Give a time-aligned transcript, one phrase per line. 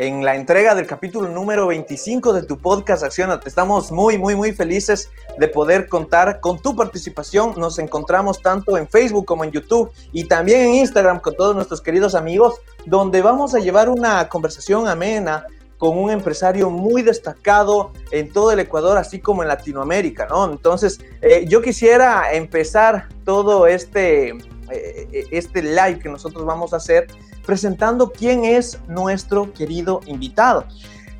[0.00, 3.46] en la entrega del capítulo número 25 de tu podcast Accionate.
[3.46, 7.52] Estamos muy, muy, muy felices de poder contar con tu participación.
[7.58, 11.82] Nos encontramos tanto en Facebook como en YouTube y también en Instagram con todos nuestros
[11.82, 15.44] queridos amigos, donde vamos a llevar una conversación amena
[15.76, 20.50] con un empresario muy destacado en todo el Ecuador, así como en Latinoamérica, ¿no?
[20.50, 24.30] Entonces, eh, yo quisiera empezar todo este,
[24.70, 27.06] eh, este live que nosotros vamos a hacer
[27.44, 30.64] presentando quién es nuestro querido invitado.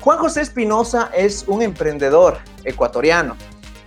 [0.01, 3.35] Juan José Espinosa es un emprendedor ecuatoriano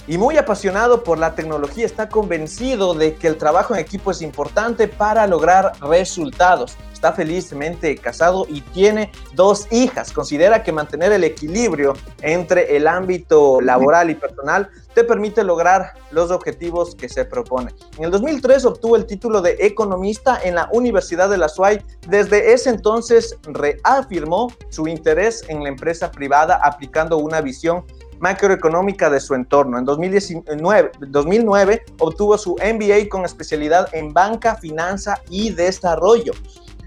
[0.06, 4.20] y muy apasionado por la tecnología, está convencido de que el trabajo en equipo es
[4.20, 6.76] importante para lograr resultados.
[6.92, 10.12] Está felizmente casado y tiene dos hijas.
[10.12, 16.30] Considera que mantener el equilibrio entre el ámbito laboral y personal te permite lograr los
[16.30, 17.74] objetivos que se propone.
[17.98, 21.82] En el 2003 obtuvo el título de economista en la Universidad de la SUAY.
[22.08, 27.84] Desde ese entonces reafirmó su interés en la empresa privada aplicando una visión
[28.24, 29.78] macroeconómica de su entorno.
[29.78, 36.32] En 2019, 2009 obtuvo su MBA con especialidad en banca, finanza y desarrollo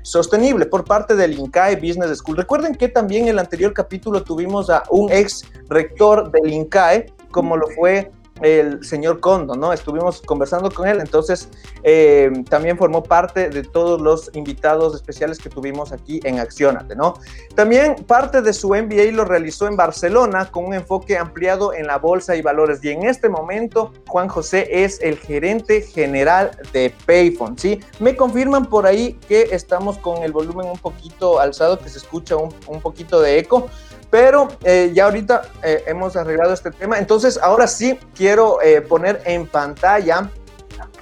[0.02, 2.38] sostenible por parte del INCAE Business School.
[2.38, 7.56] Recuerden que también en el anterior capítulo tuvimos a un ex rector del INCAE, como
[7.56, 8.10] lo fue
[8.42, 9.74] el señor Condo, ¿no?
[9.74, 11.50] Estuvimos conversando con él, entonces
[11.84, 17.16] eh, también formó parte de todos los invitados especiales que tuvimos aquí en Accionate, ¿no?
[17.56, 21.98] También parte de su MBA lo realizó en Barcelona con un enfoque ampliado en la
[21.98, 27.58] bolsa y valores y en este momento Juan José es el gerente general de Payphone,
[27.58, 27.80] ¿sí?
[28.00, 32.36] Me confirman por ahí que estamos con el volumen un poquito alzado, que se escucha
[32.36, 33.70] un, un poquito de eco.
[34.10, 36.98] Pero eh, ya ahorita eh, hemos arreglado este tema.
[36.98, 40.30] Entonces, ahora sí quiero eh, poner en pantalla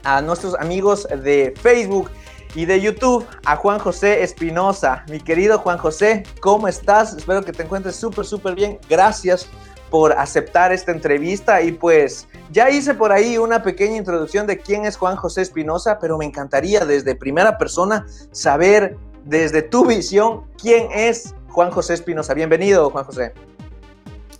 [0.03, 2.09] a nuestros amigos de Facebook
[2.55, 5.03] y de YouTube, a Juan José Espinosa.
[5.09, 7.13] Mi querido Juan José, ¿cómo estás?
[7.13, 8.79] Espero que te encuentres súper, súper bien.
[8.89, 9.49] Gracias
[9.89, 14.85] por aceptar esta entrevista y pues ya hice por ahí una pequeña introducción de quién
[14.85, 20.87] es Juan José Espinosa, pero me encantaría desde primera persona saber desde tu visión quién
[20.91, 22.33] es Juan José Espinosa.
[22.33, 23.31] Bienvenido, Juan José.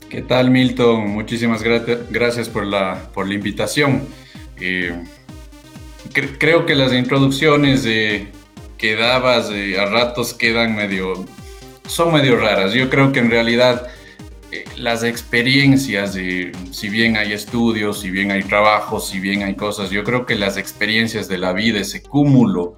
[0.10, 1.08] ¿Qué tal, Milton?
[1.12, 4.06] Muchísimas gracias por la, por la invitación.
[4.60, 5.02] Eh,
[6.38, 11.26] creo que las introducciones que dabas a ratos quedan medio,
[11.88, 12.74] son medio raras.
[12.74, 13.88] Yo creo que en realidad
[14.52, 16.18] eh, las experiencias,
[16.72, 20.36] si bien hay estudios, si bien hay trabajos, si bien hay cosas, yo creo que
[20.36, 22.76] las experiencias de la vida, ese cúmulo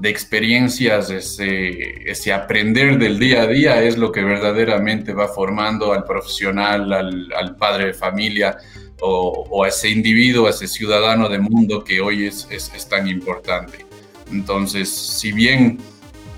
[0.00, 6.04] de experiencias, ese, aprender del día a día es lo que verdaderamente va formando al
[6.04, 8.56] profesional, al, padre de familia
[9.02, 13.84] o, a ese individuo, a ese ciudadano de mundo que hoy es, es, tan importante.
[14.32, 15.78] Entonces, si bien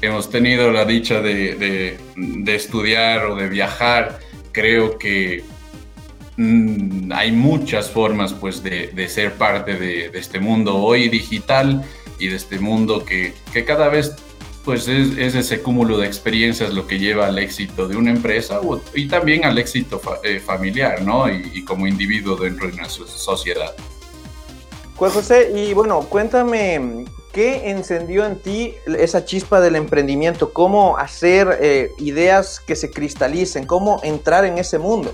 [0.00, 4.19] hemos tenido la dicha de, de, estudiar o de viajar,
[4.50, 5.44] creo que
[6.37, 11.84] mm, hay muchas formas pues, de ser parte de, este mundo hoy digital
[12.22, 14.15] y de este mundo que, que cada vez
[14.65, 18.60] pues es, es, ese cúmulo de experiencias lo que lleva al éxito de una empresa
[18.94, 21.28] y también al éxito eh, familiar, ¿no?
[21.28, 23.75] Y, como individuo dentro de una sociedad.
[24.97, 30.53] Juan José, y bueno, cuéntame, ¿qué encendió en ti esa chispa del emprendimiento?
[30.53, 33.66] ¿Cómo hacer eh, ideas que se cristalicen?
[33.66, 35.12] ¿Cómo entrar en ese mundo?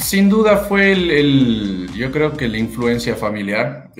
[0.00, 3.90] Sin duda fue el, yo creo que la influencia familiar.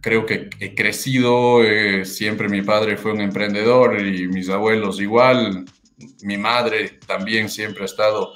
[0.00, 5.64] Creo que he crecido, eh, siempre mi padre fue un emprendedor y mis abuelos igual.
[6.22, 8.34] Mi madre también siempre ha estado,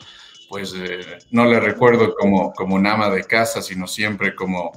[0.49, 4.73] pues eh, no le recuerdo como, como una ama de casa, sino siempre como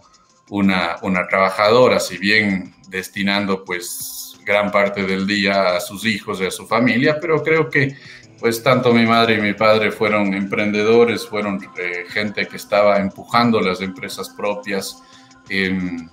[0.50, 6.46] una, una trabajadora, si bien destinando pues gran parte del día a sus hijos y
[6.46, 7.96] a su familia, pero creo que
[8.42, 13.62] pues tanto mi madre y mi padre fueron emprendedores, fueron eh, gente que estaba empujando
[13.62, 15.04] las empresas propias,
[15.48, 16.10] em,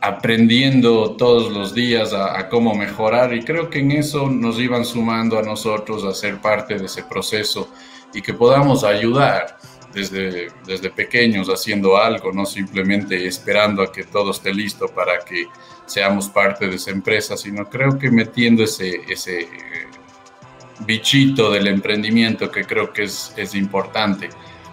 [0.00, 3.34] aprendiendo todos los días a, cómo mejorar.
[3.34, 7.02] Y creo que en eso nos iban sumando a nosotros a ser parte de ese
[7.02, 7.68] proceso
[8.14, 9.58] y que podamos ayudar
[9.92, 15.46] desde, desde pequeños haciendo algo, no simplemente esperando a que todo esté listo para que
[15.84, 19.46] seamos parte de esa empresa, sino creo que metiendo ese, ese
[20.86, 24.30] bichito del emprendimiento que creo que es, es importante.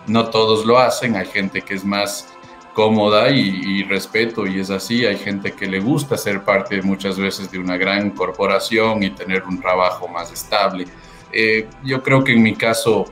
[0.08, 2.28] No todos lo hacen, hay gente que es más
[2.74, 5.06] cómoda y, respeto y es así.
[5.06, 9.44] Hay gente que le gusta ser parte muchas veces de una gran corporación y tener
[9.44, 10.86] un trabajo más estable.
[11.34, 13.12] Eh, yo creo que en mi caso,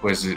[0.00, 0.36] pues eh,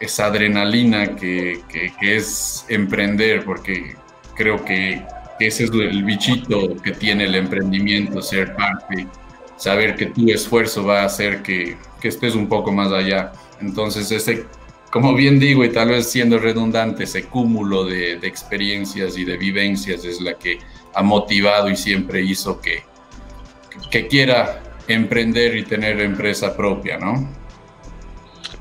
[0.00, 3.96] esa adrenalina que, que, es emprender, porque
[4.34, 5.04] creo que
[5.38, 9.06] ese es el bichito que tiene el emprendimiento, ser parte,
[9.58, 13.32] saber que tu esfuerzo va a hacer que, que estés un poco más allá.
[13.60, 14.46] Entonces, ese
[14.90, 20.04] como bien digo, y tal vez siendo redundante, ese cúmulo de, experiencias y de vivencias
[20.04, 20.58] es la que
[20.94, 22.82] ha motivado y siempre hizo que,
[23.90, 27.28] que quiera emprender y tener empresa propia, ¿no?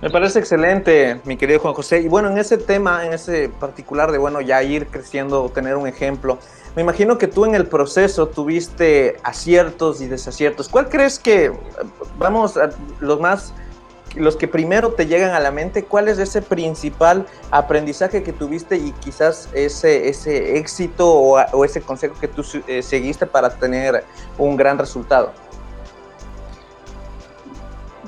[0.01, 2.01] Me parece excelente, mi querido Juan José.
[2.01, 5.87] Y bueno, en ese tema, en ese particular de, bueno, ya ir creciendo, tener un
[5.87, 6.39] ejemplo,
[6.77, 10.69] me imagino que tú en el proceso tuviste aciertos y desaciertos.
[10.69, 11.51] ¿Cuál crees que,
[12.19, 12.69] vamos, a
[12.99, 13.51] los más
[14.15, 18.77] los que primero te llegan a la mente, ¿cuál es ese principal aprendizaje que tuviste
[18.77, 24.03] y quizás ese, ese éxito o, ese consejo que tú eh, seguiste para tener
[24.37, 25.33] un gran resultado?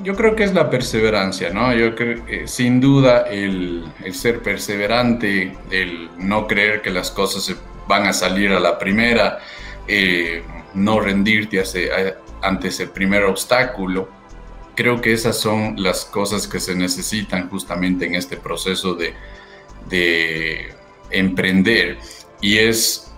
[0.03, 1.73] Yo creo que es la perseverancia, ¿no?
[1.73, 7.49] Yo creo que sin duda el, ser perseverante, el no creer que las cosas
[7.89, 9.39] van a salir a la primera,
[9.87, 10.43] eh,
[10.75, 11.61] no rendirte
[12.41, 14.07] ante ese primer obstáculo,
[14.75, 19.13] creo que esas son las cosas que se necesitan justamente en este proceso de,
[21.11, 21.97] emprender
[22.39, 23.11] y es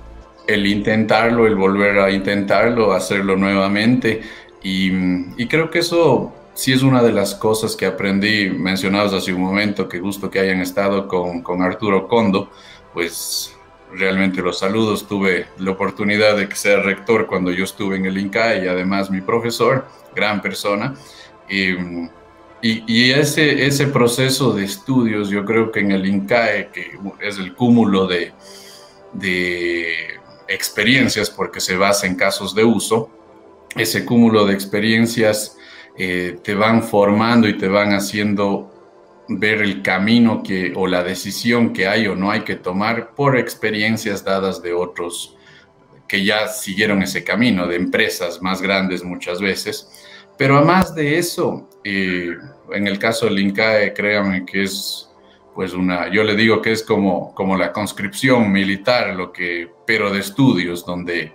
[0.48, 4.22] el intentarlo, el volver a intentarlo, hacerlo nuevamente.
[4.64, 9.42] Y, creo que eso sí es una de las cosas que aprendí, mencionados hace un
[9.42, 12.50] momento, que gusto que hayan estado con, con Arturo Condo,
[12.94, 13.54] pues
[13.94, 18.18] realmente los saludos, tuve la oportunidad de que sea rector cuando yo estuve en el
[18.18, 19.86] INCAE y además mi profesor,
[20.16, 20.96] gran persona.
[21.50, 21.76] Y,
[22.62, 27.56] y, ese, ese proceso de estudios, yo creo que en el INCAE, que es el
[27.56, 28.34] cúmulo de,
[29.14, 33.10] de experiencias, porque se basa en casos de uso,
[33.76, 35.58] ese cúmulo de experiencias
[35.98, 38.71] eh, te van formando y te van haciendo
[39.40, 43.38] ver el camino que o la decisión que hay o no hay que tomar por
[43.38, 45.38] experiencias dadas de otros
[46.08, 49.90] que ya siguieron ese camino, de empresas más grandes muchas veces.
[50.38, 52.36] Pero además de eso, eh,
[52.74, 55.08] en el caso del INCAE, créame que es
[55.56, 60.12] pues una, yo le digo que es como, como la conscripción militar, lo que, pero
[60.12, 61.34] de estudios, donde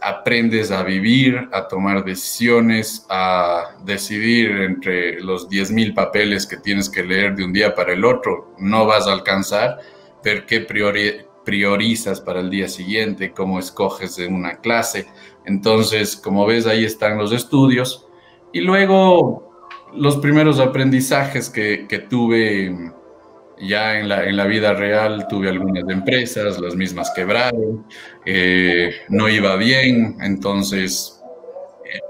[0.00, 7.04] aprendes a vivir, a tomar decisiones, a decidir entre los 10.000 papeles que tienes que
[7.04, 9.78] leer de un día para el otro, no vas a alcanzar,
[10.22, 10.60] pero qué
[11.44, 15.06] priorizas para el día siguiente, cómo escoges en una clase.
[15.44, 18.06] Entonces, como ves, ahí están los estudios
[18.52, 19.48] y luego
[19.94, 22.92] los primeros aprendizajes que, que tuve
[23.60, 27.86] ya en la, en la, vida real, tuve algunas empresas, las mismas quebraron,
[28.24, 31.20] eh, no iba bien, entonces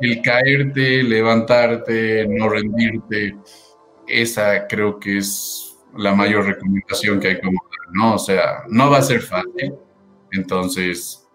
[0.00, 3.36] el caerte, levantarte, no rendirte,
[4.06, 7.58] esa creo que es la mayor recomendación que hay como
[7.92, 8.14] ¿no?
[8.14, 9.74] O sea, no va a ser fácil,
[10.32, 11.26] entonces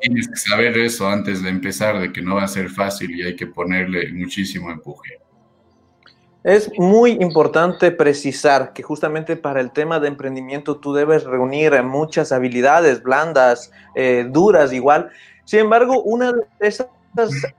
[0.00, 3.22] tienes que saber eso antes de empezar, de que no va a ser fácil y
[3.22, 5.18] hay que ponerle muchísimo empuje.
[6.46, 12.30] Es muy importante precisar que justamente para el tema de emprendimiento tú debes reunir muchas
[12.30, 15.10] habilidades blandas, eh, duras igual.
[15.44, 16.86] Sin embargo, una de esas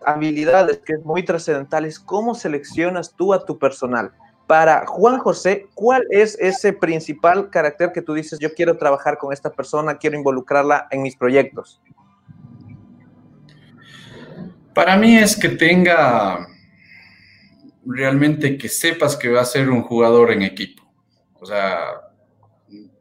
[0.05, 4.13] habilidades que es muy trascendental es cómo seleccionas tú a tu personal.
[4.47, 9.33] Para Juan José, ¿cuál es ese principal carácter que tú dices, yo quiero trabajar con
[9.33, 11.81] esta persona, quiero involucrarla en mis proyectos?
[14.73, 16.47] Para mí es que tenga
[17.87, 20.83] realmente que sepas que va a ser un jugador en equipo.
[21.33, 22.01] O sea,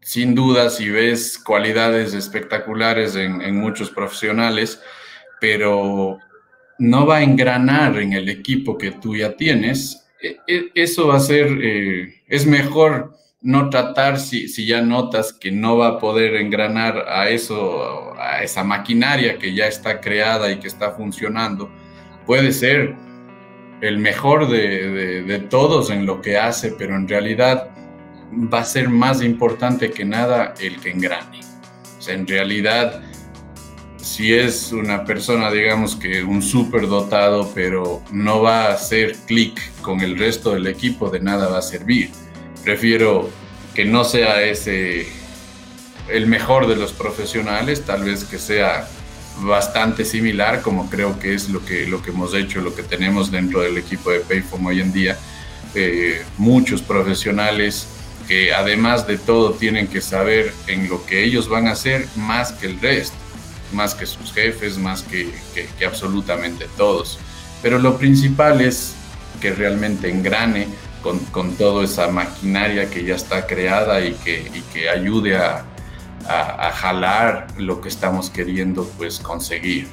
[0.00, 4.80] sin duda, si ves cualidades espectaculares en, muchos profesionales,
[5.40, 6.18] pero
[6.78, 11.16] no va a engranar en el equipo que tú ya tienes, e, e, eso va
[11.16, 15.98] a ser, eh, es mejor no tratar si, si, ya notas que no va a
[15.98, 21.70] poder engranar a eso, a esa maquinaria que ya está creada y que está funcionando.
[22.26, 22.96] Puede ser
[23.80, 27.68] el mejor de, todos en lo que hace, pero en realidad
[28.32, 31.40] va a ser más importante que nada el que engrane.
[32.08, 33.02] En realidad,
[33.96, 39.60] si es una persona, digamos que un súper dotado, pero no va a hacer clic
[39.82, 42.10] con el resto del equipo, de nada va a servir
[42.66, 43.30] prefiero
[43.74, 45.06] que no sea ese
[46.08, 48.88] el mejor de los profesionales, tal vez que sea
[49.40, 53.30] bastante similar, como creo que es lo que, lo que hemos hecho, lo que tenemos
[53.30, 55.18] dentro del equipo de Payphone hoy en día.
[55.74, 57.86] Eh, muchos profesionales
[58.26, 62.52] que además de todo tienen que saber en lo que ellos van a hacer más
[62.52, 63.16] que el resto,
[63.72, 65.32] más que sus jefes, más que,
[65.78, 67.18] que absolutamente todos.
[67.62, 68.94] Pero lo principal es
[69.40, 70.66] que realmente engrane
[71.02, 75.64] con, con toda esa maquinaria que ya está creada y que, y que ayude a,
[76.28, 79.88] a, jalar lo que estamos queriendo pues conseguir.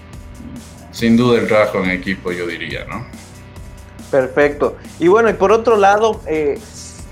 [0.91, 3.05] Sin duda el trabajo en equipo yo diría, ¿no?
[4.11, 4.77] Perfecto.
[4.99, 6.59] Y bueno, y por otro lado, eh,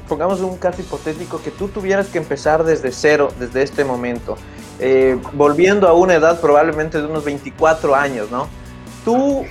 [0.07, 4.35] pongamos un caso hipotético que tú tuvieras que empezar desde cero, desde este momento,
[4.79, 8.47] eh, volviendo a una edad probablemente de unos 24 años, ¿no?
[9.03, 9.45] ¿Tú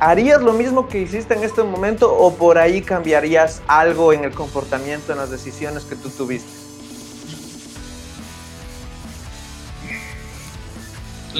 [0.00, 4.32] harías lo mismo que hiciste en este momento o por ahí cambiarías algo en el
[4.32, 6.59] comportamiento, en las decisiones que tú tuviste?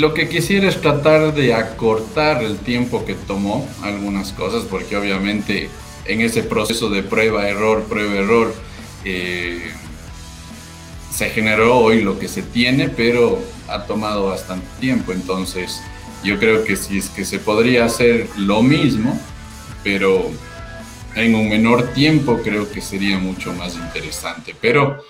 [0.00, 5.69] Lo que quisiera es tratar de acortar el tiempo que tomó algunas cosas, porque obviamente
[6.07, 8.54] en ese proceso de prueba, error, prueba, error,
[9.04, 9.61] eh,
[11.11, 15.12] se generó hoy lo que se tiene, pero ha tomado bastante tiempo.
[15.12, 15.83] Entonces,
[16.25, 19.21] yo creo que si es que se podría hacer lo mismo,
[19.85, 20.30] pero
[21.14, 24.57] en un menor tiempo, creo que sería mucho más interesante.
[24.59, 25.04] Pero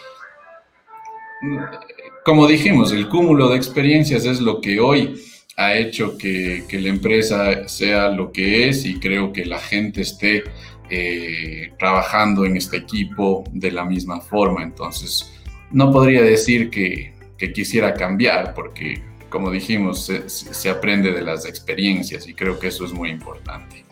[2.25, 5.21] como dijimos, el cúmulo de experiencias es lo que hoy
[5.57, 10.45] ha hecho que, la empresa sea lo que es y creo que la gente esté
[10.89, 14.63] eh, trabajando en este equipo de la misma forma.
[14.63, 15.33] Entonces,
[15.71, 17.19] no podría decir que,
[17.55, 22.93] quisiera cambiar porque, como dijimos, se aprende de las experiencias y creo que eso es
[22.93, 23.90] muy importante.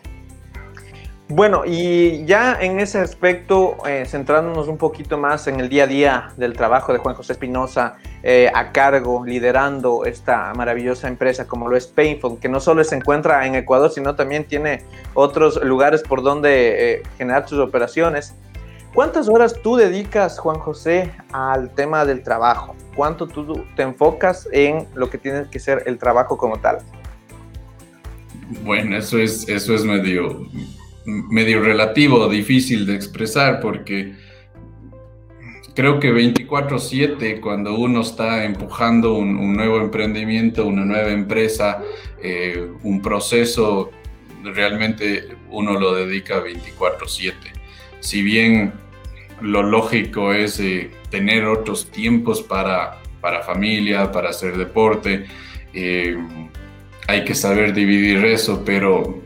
[1.31, 5.87] Bueno, y ya en ese aspecto, eh, centrándonos un poquito más en el día a
[5.87, 11.69] día del trabajo de Juan José Espinosa, eh, a cargo, liderando esta maravillosa empresa como
[11.69, 14.83] lo es Painful, que no solo se encuentra en Ecuador, sino también tiene
[15.13, 18.33] otros lugares por donde eh, generar sus operaciones.
[18.95, 22.75] ¿Cuántas horas tú dedicas, Juan José, al tema del trabajo?
[22.95, 26.79] ¿Cuánto tú te enfocas en lo que tiene que ser el trabajo como tal?
[28.63, 30.47] Bueno, eso es, eso es medio
[31.05, 34.13] medio relativo, difícil de expresar, porque
[35.73, 41.81] creo que 24/7, cuando uno está empujando un, nuevo emprendimiento, una nueva empresa,
[42.21, 43.91] eh, un proceso,
[44.43, 47.53] realmente uno lo dedica 24/7.
[47.99, 48.73] Si bien
[49.41, 55.25] lo lógico es eh, tener otros tiempos para, para familia, para hacer deporte,
[55.73, 56.17] eh,
[57.07, 59.21] hay que saber dividir eso, pero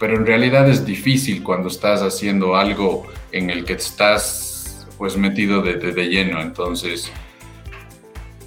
[0.00, 5.60] pero en realidad es difícil cuando estás haciendo algo en el que estás pues metido
[5.60, 6.40] de, de, lleno.
[6.40, 7.12] Entonces,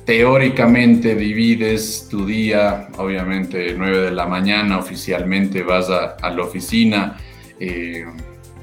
[0.04, 7.18] teóricamente divides tu día, obviamente 9 de la mañana oficialmente vas a, a la oficina.
[7.60, 8.04] Eh,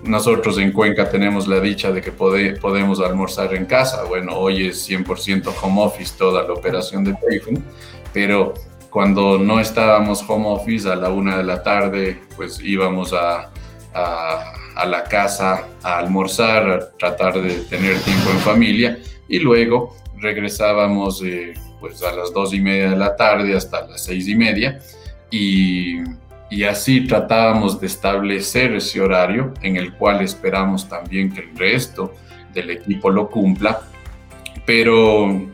[0.02, 4.02] nosotros en Cuenca tenemos la dicha de que podemos almorzar en casa.
[4.04, 7.62] Bueno, hoy es 100% home office toda la operación de Payphone,
[8.12, 8.54] pero
[8.90, 13.50] cuando no estábamos home office a la una de la tarde, pues íbamos a,
[13.94, 21.23] a, la casa a almorzar, a tratar de tener tiempo en familia y luego regresábamos
[21.25, 24.80] eh, pues a las dos y media de la tarde hasta las seis y media
[25.30, 26.00] y,
[26.50, 32.14] y así tratábamos de establecer ese horario en el cual esperamos también que el resto
[32.52, 33.80] del equipo lo cumpla,
[34.66, 35.49] pero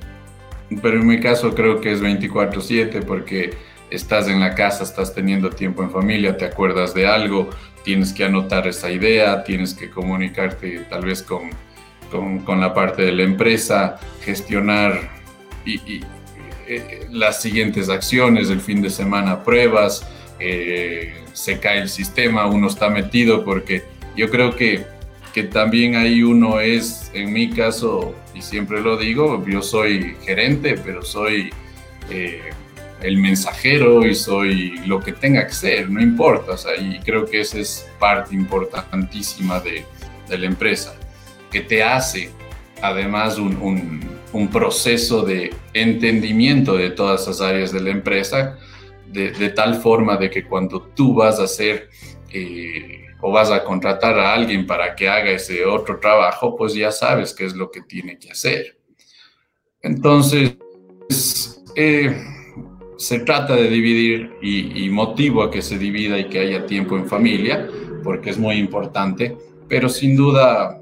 [0.82, 3.54] pero en mi caso creo que es 24/7 porque
[3.90, 7.50] estás en la casa, estás teniendo tiempo en familia, te acuerdas de algo,
[7.84, 11.50] tienes que anotar esa idea, tienes que comunicarte tal vez con,
[12.44, 15.08] con, la parte de la empresa, gestionar
[15.64, 16.00] y,
[16.68, 20.06] eh, las siguientes acciones, el fin de semana pruebas,
[20.40, 23.84] eh, se cae el sistema, uno está metido porque
[24.16, 24.84] yo creo que,
[25.36, 30.76] que también ahí uno es, en mi caso, y siempre lo digo, yo soy gerente,
[30.82, 31.50] pero soy
[32.08, 32.40] eh,
[33.02, 37.26] el mensajero y soy lo que tenga que ser, no importa, o sea, y creo
[37.26, 39.84] que esa es parte importantísima de,
[40.30, 40.96] la empresa,
[41.50, 42.30] que te hace
[42.80, 44.00] además un,
[44.50, 48.56] proceso de entendimiento de todas esas áreas de la empresa,
[49.06, 51.90] de, de tal forma de que cuando tú vas a hacer...
[52.32, 56.92] Eh, o vas a contratar a alguien para que haga ese otro trabajo, pues ya
[56.92, 58.78] sabes qué es lo que tiene que hacer.
[59.82, 60.56] Entonces,
[61.76, 62.16] eh,
[62.96, 67.06] se trata de dividir y, motivo a que se divida y que haya tiempo en
[67.06, 67.68] familia,
[68.02, 69.36] porque es muy importante,
[69.68, 70.80] pero sin duda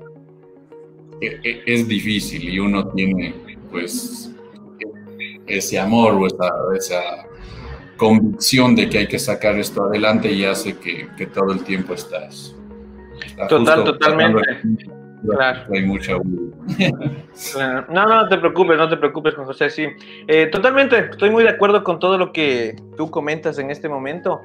[1.21, 3.35] e, e, es difícil y uno tiene
[3.71, 4.31] pues
[5.47, 6.27] ese amor o
[6.75, 7.27] esa,
[7.97, 12.55] convicción de que hay que sacar esto adelante y hace que, todo el tiempo estás.
[13.49, 14.43] Total, totalmente.
[15.27, 15.61] Claro.
[15.73, 16.13] Hay mucha
[17.89, 19.87] No, no, te preocupes, no te preocupes, Juan José, sí.
[20.29, 24.43] Eh, totalmente, estoy muy de acuerdo con todo lo que tú comentas en este momento.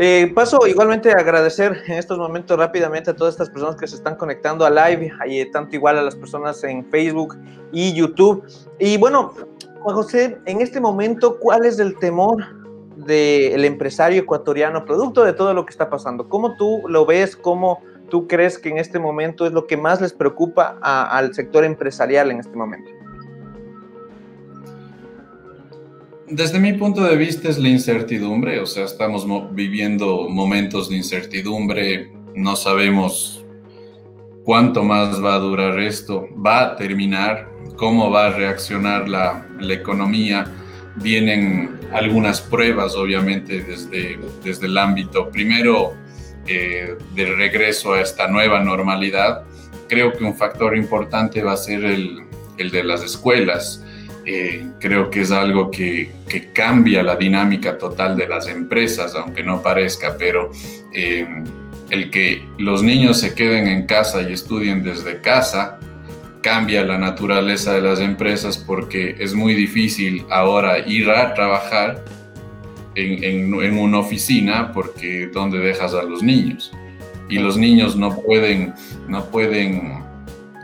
[0.00, 3.96] Eh, paso igualmente a agradecer en estos momentos rápidamente a todas estas personas que se
[3.96, 7.36] están conectando a live, y tanto igual a las personas en Facebook
[7.72, 8.44] y YouTube.
[8.78, 9.34] Y bueno,
[9.80, 12.38] Juan José, en este momento, ¿cuál es el temor
[13.06, 16.28] del empresario ecuatoriano producto de todo lo que está pasando?
[16.28, 17.36] ¿Cómo tú lo ves?
[17.36, 21.64] ¿Cómo tú crees que en este momento es lo que más les preocupa al sector
[21.64, 22.90] empresarial en este momento?
[26.30, 32.12] Desde mi punto de vista es la incertidumbre, o sea, estamos viviendo momentos de incertidumbre,
[32.34, 33.46] no sabemos
[34.44, 40.46] cuánto más va a durar esto, va a terminar, cómo va a reaccionar la, economía.
[41.00, 45.94] Vienen algunas pruebas, obviamente, desde, desde el ámbito, primero,
[46.46, 49.44] eh, del regreso a esta nueva normalidad,
[49.88, 52.22] creo que un factor importante va a ser el,
[52.56, 53.84] el de las escuelas.
[54.24, 59.42] Eh, creo que es algo que, que, cambia la dinámica total de las empresas, aunque
[59.42, 60.50] no parezca, pero
[60.92, 61.26] eh,
[61.90, 65.78] el que los niños se queden en casa y estudien desde casa
[66.48, 72.02] cambia la naturaleza de las empresas porque es muy difícil ahora ir a trabajar
[72.94, 76.72] en, una oficina porque ¿dónde dejas a los niños?
[77.28, 78.72] Y los niños no pueden,
[79.06, 80.02] no pueden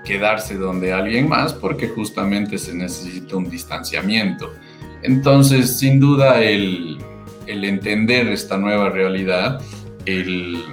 [0.07, 4.55] quedarse donde alguien más porque justamente se necesita un distanciamiento.
[5.03, 6.97] Entonces, sin duda, el,
[7.47, 9.61] el entender esta nueva realidad,
[10.07, 10.65] el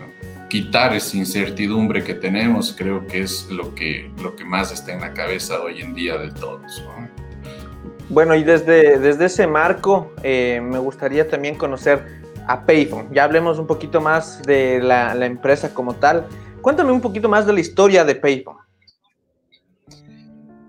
[0.52, 5.00] quitar esa incertidumbre que tenemos, creo que es lo que, lo que más está en
[5.00, 6.84] la cabeza hoy en día de todos.
[8.10, 12.06] Bueno, y desde, desde ese marco eh, me gustaría también conocer
[12.50, 13.08] a Payphone.
[13.14, 16.28] Ya hablemos un poquito más de la, empresa como tal.
[16.60, 18.58] Cuéntame un poquito más de la historia de Payphone.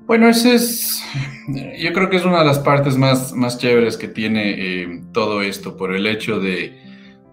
[0.06, 1.02] Bueno, ese es,
[1.80, 5.42] yo creo que es una de las partes más, más chéveres que tiene eh, todo
[5.42, 6.72] esto, por el hecho de,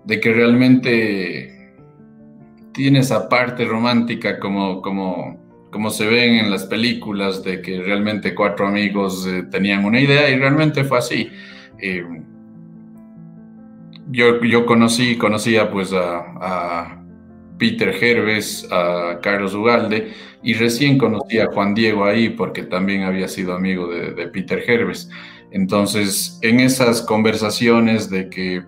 [0.06, 1.59] de, que realmente
[2.80, 5.38] tiene esa parte romántica como, como
[5.70, 10.30] como se ven en las películas, de que realmente cuatro amigos eh, tenían una idea
[10.30, 11.30] y realmente fue así.
[11.78, 12.04] Eh,
[14.10, 16.96] yo, yo conocí, conocía pues a,
[17.58, 23.28] Peter Herbes, a Carlos Ugalde y recién conocí a Juan Diego ahí porque también había
[23.28, 25.10] sido amigo de, Peter Herbes.
[25.52, 28.63] Entonces, en esas conversaciones de que,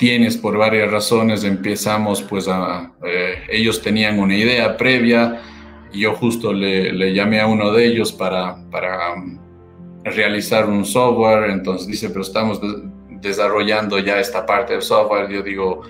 [0.00, 5.42] tienes por varias razones, empezamos pues a, eh, ellos tenían una idea previa,
[5.92, 9.38] yo justo le, llamé a uno de ellos para, para um,
[10.02, 12.62] realizar un software, entonces dice, pero estamos
[13.20, 15.82] desarrollando ya esta parte del software, yo digo,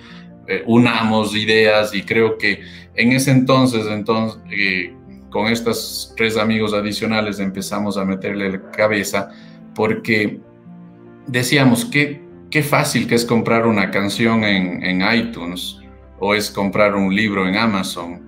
[0.45, 2.59] eh, unamos ideas y creo que
[2.95, 4.93] en ese entonces, entonces eh,
[5.29, 9.29] con estos tres amigos adicionales empezamos a meterle la cabeza
[9.73, 10.41] porque
[11.27, 15.79] decíamos que qué fácil que es comprar una canción en, iTunes
[16.19, 18.21] o es comprar un libro en Amazon.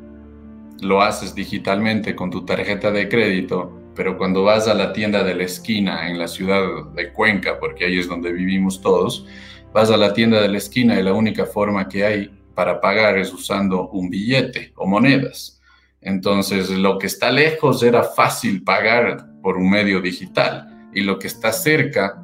[0.80, 5.36] Lo haces digitalmente con tu tarjeta de crédito, pero cuando vas a la tienda de
[5.36, 6.64] la esquina en la ciudad
[6.96, 9.28] de Cuenca, porque ahí es donde vivimos todos,
[9.74, 13.18] vas a la tienda de la esquina y la única forma que hay para pagar
[13.18, 15.62] es usando un billete o monedas.
[16.00, 21.28] Entonces, lo que está lejos era fácil pagar por un medio digital y lo que
[21.28, 22.23] está cerca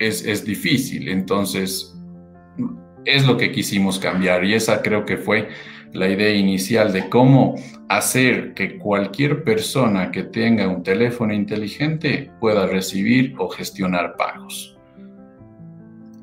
[0.00, 1.08] es, difícil.
[1.08, 1.94] Entonces,
[3.04, 5.48] es lo que quisimos cambiar y esa creo que fue
[5.92, 7.56] la idea inicial de cómo
[7.88, 14.79] hacer que cualquier persona que tenga un teléfono inteligente pueda recibir o gestionar pagos.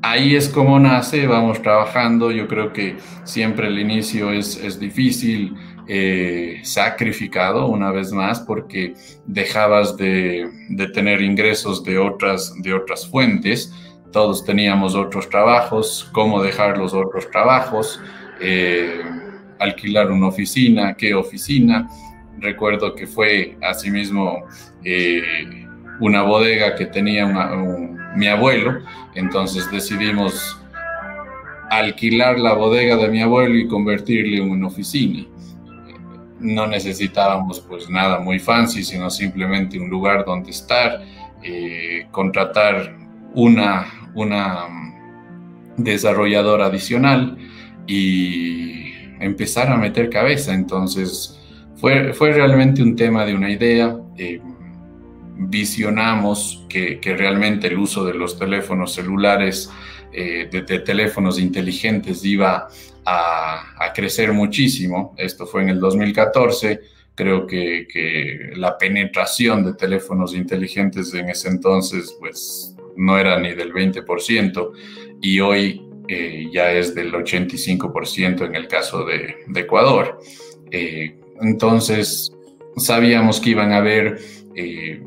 [0.09, 5.53] Ahí es como nace, vamos trabajando, yo creo que siempre el inicio es, es difícil,
[5.89, 8.93] eh, sacrificado una vez más porque
[9.25, 10.49] dejabas de,
[10.93, 13.73] tener ingresos de otras, de otras fuentes.
[14.13, 18.01] Todos teníamos otros trabajos, cómo dejar los otros trabajos,
[18.39, 19.01] eh,
[19.59, 21.89] alquilar una oficina, qué oficina.
[22.39, 24.45] Recuerdo que fue asimismo
[24.85, 25.67] eh,
[25.99, 27.25] una bodega que tenía
[28.17, 28.81] mi abuelo,
[29.15, 30.59] entonces decidimos
[31.69, 35.25] alquilar la bodega de mi abuelo y convertirle en una oficina
[36.39, 41.01] no necesitábamos pues nada muy fancy, sino simplemente un lugar donde estar,
[41.43, 42.95] eh, contratar
[43.33, 47.37] una, una mm, desarrolladora adicional
[47.87, 50.53] y empezar a meter cabeza.
[50.53, 51.39] Entonces
[51.75, 53.97] fue, fue realmente un tema de una idea.
[54.17, 54.41] Eh,
[55.37, 59.69] visionamos que, realmente el uso de los teléfonos celulares,
[60.11, 62.67] eh, de, teléfonos inteligentes, iba
[63.05, 65.15] a, crecer muchísimo.
[65.17, 66.81] Esto fue en el 2014.
[67.15, 73.71] Creo que, la penetración de teléfonos inteligentes en ese entonces, pues no era ni del
[73.71, 74.71] 20%
[75.21, 80.19] y hoy eh, ya es del 85% en el caso de, Ecuador.
[80.71, 82.31] Eh, entonces,
[82.77, 84.19] sabíamos que iban a haber
[84.55, 85.01] eh,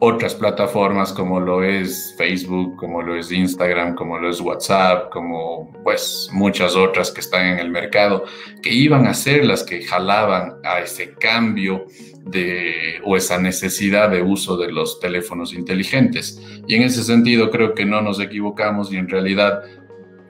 [0.00, 5.72] otras plataformas como lo es Facebook, como lo es Instagram, como lo es WhatsApp, como
[5.82, 8.24] pues muchas otras que están en el mercado,
[8.62, 11.86] que iban a ser las que jalaban a ese cambio
[12.24, 16.40] de, o esa necesidad de uso de los teléfonos inteligentes.
[16.68, 19.62] Y en ese sentido creo que no nos equivocamos y en realidad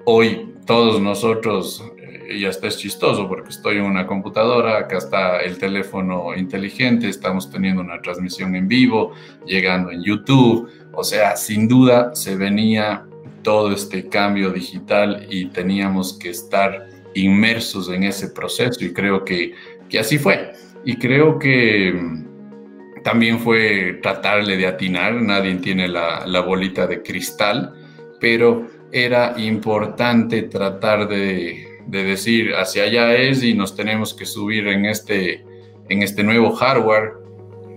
[0.06, 1.84] hoy todos nosotros
[2.28, 7.50] y hasta es chistoso porque estoy en una computadora, acá está el teléfono inteligente, estamos
[7.50, 9.12] teniendo una transmisión en vivo,
[9.46, 13.04] llegando en YouTube, o sea, sin duda se venía
[13.42, 19.54] todo este cambio digital y teníamos que estar inmersos en ese proceso y creo que,
[19.88, 20.52] que así fue.
[20.84, 27.02] Y creo que mm, también fue tratarle de atinar, nadie tiene la, la bolita de
[27.02, 27.72] cristal,
[28.20, 34.68] pero era importante tratar de de decir hacia allá es y nos tenemos que subir
[34.68, 35.42] en este,
[35.88, 37.14] en este nuevo hardware,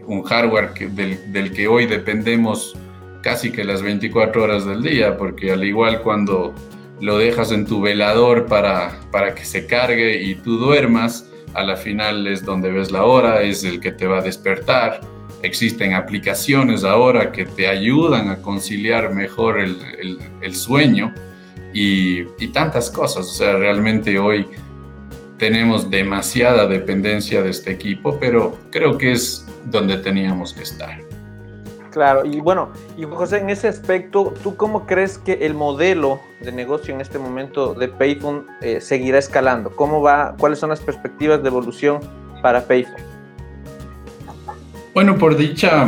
[0.06, 2.76] un hardware que, del, que hoy dependemos
[3.24, 6.54] casi que las 24 horas del día, porque al igual cuando
[7.00, 11.78] lo dejas en tu velador para, para que se cargue y tú duermas, a la
[11.78, 15.02] final es donde ves la hora, es el que te va a despertar.
[15.42, 19.78] Existen aplicaciones ahora que te ayudan a conciliar mejor el,
[20.42, 21.14] el sueño
[21.74, 23.26] y, tantas cosas.
[23.28, 24.48] O sea, realmente hoy
[25.38, 31.00] tenemos demasiada dependencia de este equipo, pero creo que es donde teníamos que estar.
[31.92, 36.54] Claro, y bueno, y José, en ese aspecto, ¿tú cómo crees que el modelo de
[36.54, 39.76] negocio en este momento de Payphone eh, seguirá escalando?
[39.76, 40.36] ¿Cómo va?
[40.40, 42.00] ¿Cuáles son las perspectivas de evolución
[42.42, 43.04] para Payphone?
[44.94, 45.86] Bueno, por dicha,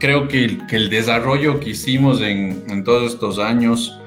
[0.00, 3.99] creo que el, que el desarrollo que hicimos en, en todos estos años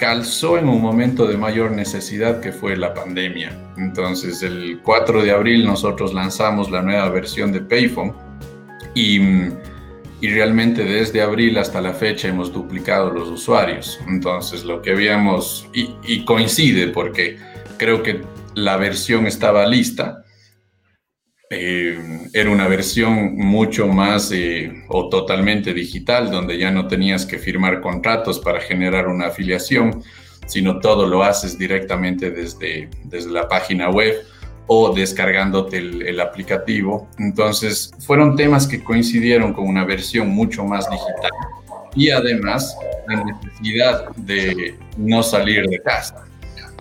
[0.00, 3.52] calzó en un momento de mayor necesidad que fue la pandemia.
[3.76, 8.14] Entonces, el 4 de abril nosotros lanzamos la nueva versión de Payphone
[8.94, 9.20] y,
[10.22, 14.00] realmente desde abril hasta la fecha hemos duplicado los usuarios.
[14.08, 17.36] Entonces, lo que habíamos, y coincide porque
[17.76, 18.22] creo que
[18.54, 20.24] la versión estaba lista,
[21.52, 21.98] eh,
[22.32, 27.80] era una versión mucho más eh, o totalmente digital, donde ya no tenías que firmar
[27.80, 30.00] contratos para generar una afiliación,
[30.46, 34.14] sino todo lo haces directamente desde, desde la página web
[34.68, 37.08] o descargándote el, el aplicativo.
[37.18, 41.32] Entonces, fueron temas que coincidieron con una versión mucho más digital
[41.96, 42.76] y además
[43.08, 46.24] la necesidad de no salir de casa.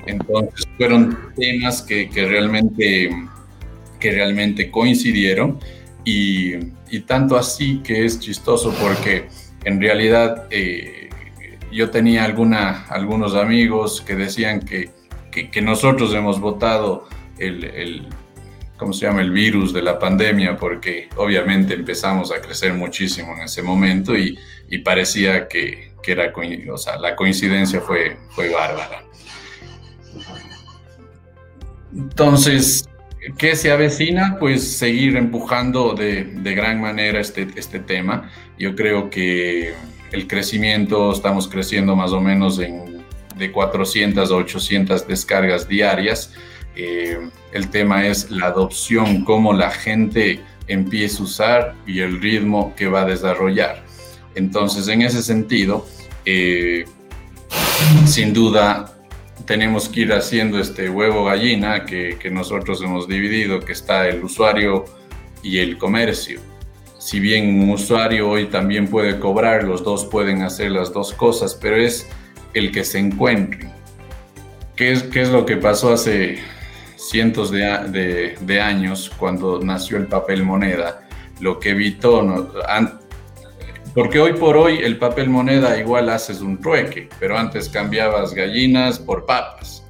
[0.06, 3.10] Entonces, fueron temas que, que realmente
[4.00, 5.60] que realmente coincidieron
[6.06, 6.58] y,
[7.06, 9.28] tanto así que es chistoso porque
[9.64, 11.10] en realidad eh,
[11.72, 14.92] yo tenía alguna, algunos amigos que decían que,
[15.32, 17.08] que, nosotros hemos votado
[17.38, 18.08] el, el,
[18.78, 19.22] ¿cómo se llama?
[19.22, 24.38] el virus de la pandemia porque obviamente empezamos a crecer muchísimo en ese momento y,
[24.70, 26.34] y parecía que, que, era,
[26.72, 29.04] o sea, la coincidencia fue, fue bárbara.
[31.94, 32.88] Entonces,
[33.38, 34.38] ¿Qué se avecina?
[34.40, 36.24] Pues seguir empujando de,
[36.56, 38.30] gran manera este, este tema.
[38.58, 39.74] Yo creo que
[40.12, 43.04] el crecimiento, estamos creciendo más o menos en,
[43.36, 46.34] de 400 a 800 descargas diarias.
[46.76, 52.74] Eh, el tema es la adopción, cómo la gente empieza a usar y el ritmo
[52.76, 53.84] que va a desarrollar.
[54.36, 55.86] Entonces, en ese sentido,
[56.26, 56.86] eh,
[58.06, 58.99] sin duda,
[59.50, 64.86] tenemos que ir haciendo este huevo gallina que, nosotros hemos dividido, que está el usuario
[65.42, 66.40] y el comercio.
[67.00, 71.56] Si bien un usuario hoy también puede cobrar, los dos pueden hacer las dos cosas,
[71.60, 72.08] pero es
[72.54, 73.72] el que se encuentre.
[74.76, 76.38] ¿Qué es, qué es lo que pasó hace
[76.96, 81.08] cientos de, de, años cuando nació el papel moneda?
[81.40, 82.22] Lo que evitó,
[83.94, 89.00] porque hoy por hoy el papel moneda igual haces un trueque, pero antes cambiabas gallinas
[89.00, 89.84] por papas.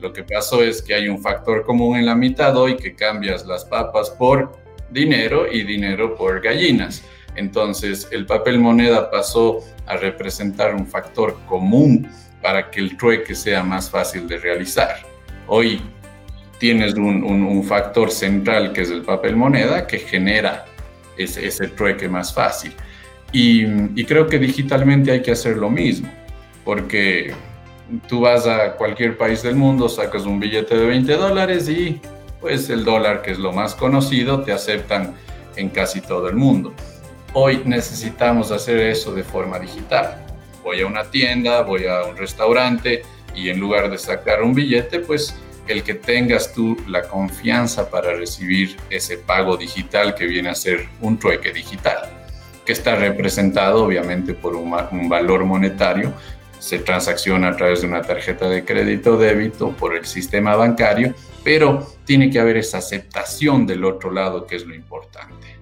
[0.00, 3.46] Lo que pasó es que hay un factor común en la mitad hoy que cambias
[3.46, 4.52] las papas por
[4.90, 7.02] dinero y dinero por gallinas.
[7.34, 12.08] Entonces el papel moneda pasó a representar un factor común
[12.42, 14.96] para que el trueque sea más fácil de realizar.
[15.46, 15.80] Hoy
[16.58, 20.66] tienes un, factor central que es el papel moneda que genera
[21.16, 22.72] ese, ese trueque más fácil.
[23.32, 26.08] Y, creo que digitalmente hay que hacer lo mismo,
[26.64, 27.34] porque
[28.08, 32.00] tú vas a cualquier país del mundo, sacas un billete de 20 dólares y
[32.40, 35.14] pues el dólar, que es lo más conocido, te aceptan
[35.56, 36.72] en casi todo el mundo.
[37.32, 40.24] Hoy necesitamos hacer eso de forma digital.
[40.62, 43.02] Voy a una tienda, voy a un restaurante
[43.34, 45.36] y en lugar de sacar un billete, pues
[45.68, 50.88] el que tengas tú la confianza para recibir ese pago digital que viene a ser
[51.00, 52.08] un trueque digital,
[52.66, 54.70] que está representado obviamente por un,
[55.08, 56.12] valor monetario,
[56.58, 61.14] se transacciona a través de una tarjeta de crédito o débito por el sistema bancario,
[61.44, 65.56] pero tiene que haber esa aceptación del otro lado que es lo importante.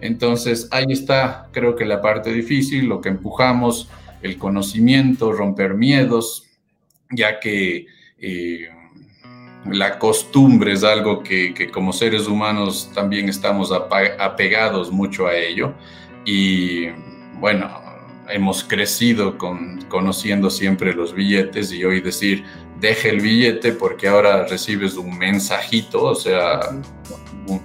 [0.00, 3.88] Entonces, ahí está, creo que la parte difícil, lo que empujamos,
[4.22, 6.46] el conocimiento, romper miedos,
[7.10, 7.86] ya que
[8.18, 8.68] eh,
[9.66, 15.74] la costumbre es algo que, como seres humanos también estamos apegados mucho a ello.
[16.24, 16.88] Y
[17.38, 17.70] bueno,
[18.28, 22.44] hemos crecido con, conociendo siempre los billetes y hoy decir,
[22.80, 26.60] deje el billete porque ahora recibes un mensajito, o sea,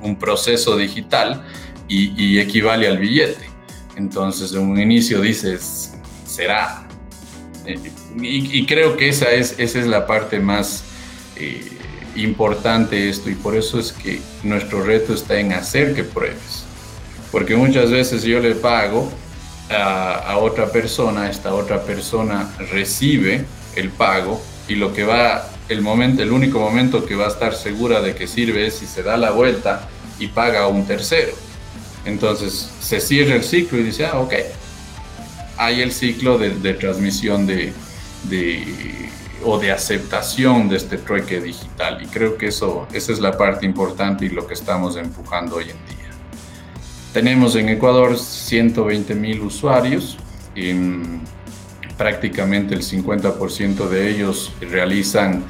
[0.01, 1.45] un proceso digital
[1.87, 3.49] y, equivale al billete.
[3.95, 5.93] Entonces, en un inicio dices,
[6.25, 6.87] será.
[7.65, 7.79] Eh,
[8.21, 10.83] y, creo que esa es, esa es la parte más
[11.35, 11.77] eh,
[12.15, 16.64] importante de esto y por eso es que nuestro reto está en hacer que pruebes.
[17.31, 19.11] Porque muchas veces yo le pago
[19.69, 25.81] a, a otra persona, esta otra persona recibe el pago y lo que va, el
[25.81, 29.03] momento, el único momento que va a estar segura de que sirve es si se
[29.03, 29.88] da la vuelta
[30.19, 31.33] y paga a un tercero.
[32.05, 34.33] Entonces se cierra el ciclo y dice, ah, ok,
[35.57, 37.73] hay el ciclo de, transmisión de,
[39.43, 42.01] o de aceptación de este trueque digital.
[42.01, 45.71] Y creo que eso, esa es la parte importante y lo que estamos empujando hoy
[45.71, 45.94] en día.
[47.15, 50.17] Tenemos en Ecuador 120 mil usuarios.
[50.54, 50.73] Y
[51.97, 55.45] prácticamente el 50% de ellos realizan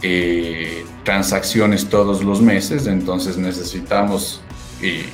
[0.00, 4.42] eh, transacciones todos los meses, entonces necesitamos
[4.80, 5.06] eh,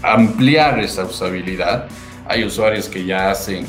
[0.00, 1.88] ampliar esa usabilidad.
[2.28, 3.66] Hay usuarios que ya hacen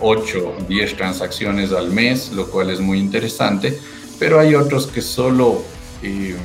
[0.00, 3.78] 8, 10 transacciones al mes, lo cual es muy interesante,
[4.18, 5.62] pero hay otros que solo
[6.02, 6.36] eh,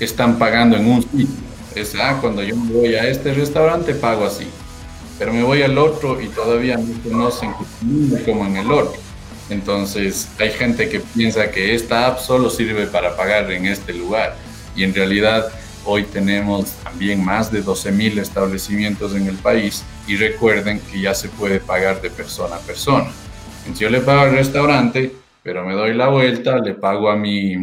[0.00, 1.47] están pagando en un sitio.
[1.80, 4.46] Es, ah, cuando yo me voy a este restaurante pago así,
[5.18, 7.52] pero me voy al otro y todavía no conocen
[8.24, 9.00] como en el otro.
[9.50, 14.36] Entonces hay gente que piensa que esta app solo sirve para pagar en este lugar
[14.76, 15.50] y en realidad
[15.90, 21.30] Hoy tenemos también más de 12.000 establecimientos en el país y recuerden que ya se
[21.30, 23.10] puede pagar de persona a persona.
[23.60, 25.14] Entonces yo le pago al restaurante,
[25.48, 27.54] pero me doy la vuelta, le pago a mi,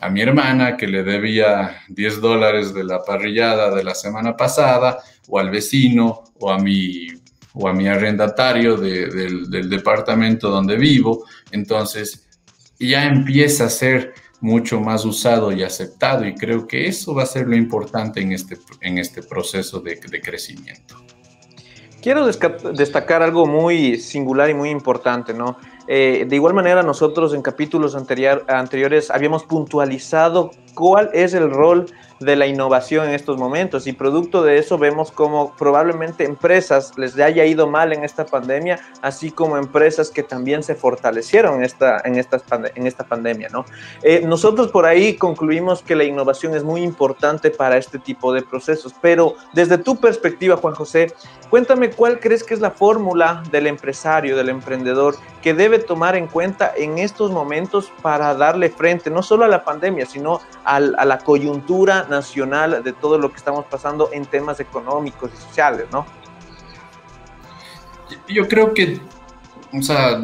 [0.00, 5.00] a mi hermana que le debía 10 dólares de la parrillada de la semana pasada,
[5.28, 7.08] o al vecino, o a mi,
[7.52, 11.26] o a mi arrendatario del, departamento donde vivo.
[11.50, 12.26] Entonces
[12.80, 17.26] ya empieza a ser mucho más usado y aceptado y creo que eso va a
[17.26, 20.96] ser lo importante en este, en este proceso de, crecimiento.
[22.00, 25.58] Quiero destacar algo muy singular y muy importante, ¿no?
[25.88, 31.86] Eh, de igual manera, nosotros en capítulos anteriores habíamos puntualizado cuál es el rol
[32.20, 37.18] de la innovación en estos momentos y producto de eso vemos como probablemente empresas les
[37.18, 42.00] haya ido mal en esta pandemia, así como empresas que también se fortalecieron en esta,
[42.04, 42.40] en esta,
[42.74, 43.48] en esta pandemia.
[43.50, 43.64] ¿no?
[44.02, 48.42] Eh, nosotros por ahí concluimos que la innovación es muy importante para este tipo de
[48.42, 51.12] procesos, pero desde tu perspectiva, Juan José,
[51.50, 56.26] cuéntame cuál crees que es la fórmula del empresario, del emprendedor, que debe tomar en
[56.26, 61.18] cuenta en estos momentos para darle frente no solo a la pandemia, sino a la
[61.18, 66.04] coyuntura nacional de todo lo que estamos pasando en temas económicos y sociales, ¿no?
[68.28, 69.00] Yo creo que,
[69.72, 70.20] o sea,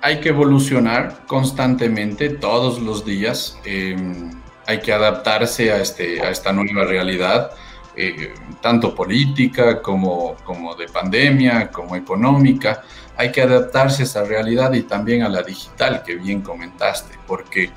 [0.00, 3.56] hay que evolucionar constantemente, todos los días.
[3.64, 4.32] Em,
[4.66, 7.52] hay que adaptarse a, este, a esta nueva realidad,
[7.96, 12.82] eh, tanto política como, como de pandemia, como económica.
[13.16, 17.70] Hay que adaptarse a esa realidad y también a la digital que bien comentaste, porque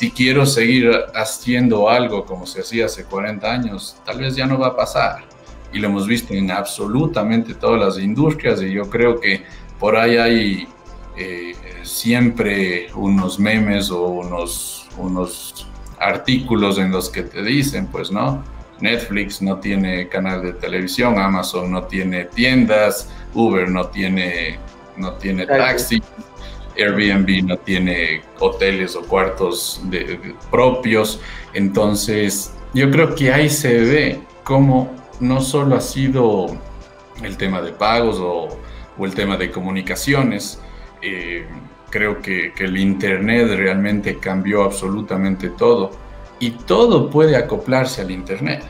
[0.00, 4.58] si quiero seguir haciendo algo como se hacía hace 40 años, tal vez ya no
[4.58, 5.24] va a pasar.
[5.74, 9.44] Y lo hemos visto en absolutamente todas las industrias y yo creo que
[9.78, 10.68] por ahí hay
[11.18, 18.42] eh, siempre unos memes o unos, unos artículos en los que te dicen, pues no,
[18.80, 24.58] Netflix no tiene canal de televisión, Amazon no tiene tiendas, Uber no tiene,
[24.96, 26.02] no tiene taxi.
[26.82, 29.82] Airbnb no tiene hoteles o cuartos
[30.50, 31.20] propios.
[31.54, 36.56] Entonces, yo creo que ahí se ve cómo no solo ha sido
[37.22, 38.48] el tema de pagos o,
[39.04, 40.60] el tema de comunicaciones,
[41.00, 41.46] eh,
[41.88, 45.90] creo que, el Internet realmente cambió absolutamente todo
[46.38, 48.62] y todo puede acoplarse al Internet.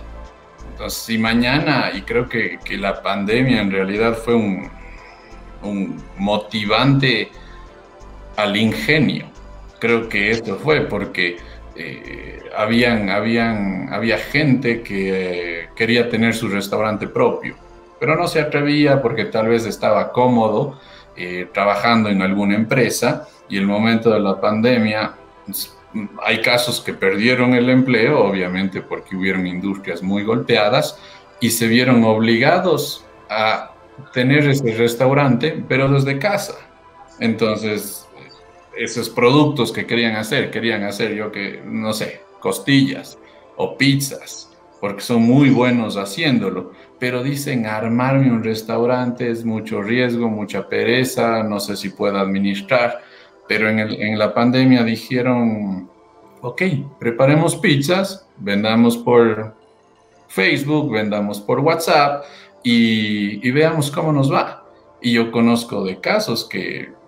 [0.71, 4.71] Entonces, si mañana, y creo que, la pandemia en realidad fue un,
[5.63, 7.33] un motivante
[8.43, 9.27] al ingenio,
[9.79, 11.37] creo que esto fue porque
[11.77, 17.57] eh, habían, habían, había gente que eh, quería tener su restaurante propio,
[17.99, 20.79] pero no se atrevía porque tal vez estaba cómodo
[21.17, 25.15] eh, trabajando en alguna empresa y el momento de la pandemia
[25.47, 25.77] pues,
[26.23, 30.99] hay casos que perdieron el empleo, obviamente porque hubieron industrias muy golpeadas
[31.41, 33.73] y se vieron obligados a
[34.13, 36.55] tener ese restaurante, pero desde casa.
[37.19, 38.09] Entonces,
[38.81, 43.19] esos productos que querían hacer, querían hacer yo que, no sé, costillas
[43.57, 50.31] o pizzas, porque son muy buenos haciéndolo, pero dicen armarme un restaurante es mucho riesgo,
[50.31, 53.03] mucha pereza, no sé si puedo administrar,
[53.47, 55.91] pero en, en la pandemia dijeron,
[56.41, 56.63] ok,
[56.99, 59.55] preparemos pizzas, vendamos por
[60.29, 62.25] Facebook, vendamos por WhatsApp
[62.65, 64.65] y veamos cómo nos va.
[65.03, 67.00] Y yo conozco de casos que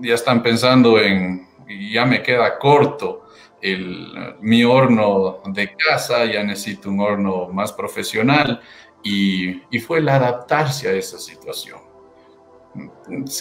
[0.00, 1.46] ya están pensando en,
[1.92, 3.26] ya me queda corto
[3.60, 8.60] el, mi horno de casa, ya necesito un horno más profesional
[9.02, 11.78] y, y fue el adaptarse a esa situación.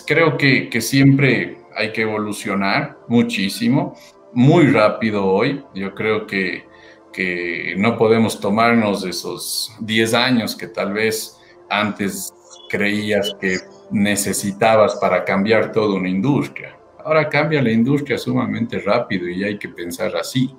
[0.05, 3.95] Creo que, que siempre hay que evolucionar muchísimo,
[4.33, 5.63] muy rápido hoy.
[5.73, 6.65] Yo creo que,
[7.13, 11.38] que no podemos tomarnos esos 10 años que tal vez
[11.69, 12.33] antes
[12.69, 13.57] creías que
[13.91, 16.75] necesitabas para cambiar toda una industria.
[17.04, 20.54] Ahora cambia la industria sumamente rápido y hay que pensar así.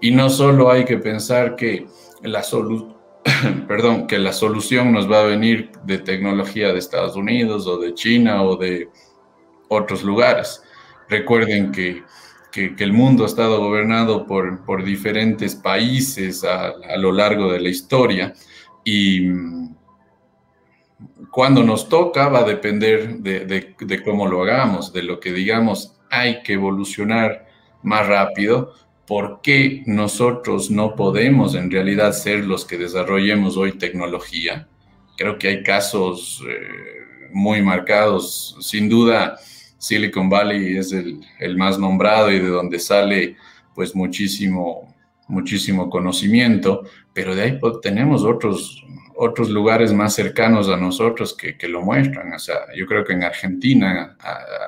[0.00, 1.86] Y no solo hay que pensar que
[2.22, 2.42] la,
[3.68, 7.94] Perdón, que la solución nos va a venir de tecnología de Estados Unidos o de
[7.94, 8.88] China o de
[9.68, 10.62] otros lugares.
[11.08, 12.02] Recuerden que,
[12.52, 17.60] que, el mundo ha estado gobernado por, por diferentes países a, a lo largo de
[17.60, 18.32] la historia
[18.84, 19.22] y
[21.34, 26.44] cuando nos toca va a depender de, cómo lo hagamos, de lo que digamos, hay
[26.44, 27.48] que evolucionar
[27.82, 28.72] más rápido.
[29.04, 34.68] ¿Por qué nosotros no podemos en realidad ser los que desarrollemos hoy tecnología?
[35.16, 38.56] Creo que hay casos eh, muy marcados.
[38.60, 39.36] Sin duda,
[39.76, 43.36] Silicon Valley es el, el, más nombrado y de donde sale
[43.74, 44.94] pues muchísimo,
[45.26, 48.84] muchísimo conocimiento, pero de ahí tenemos otros,
[49.16, 52.32] otros lugares más cercanos a nosotros que, lo muestran.
[52.32, 54.16] O sea, yo creo que en Argentina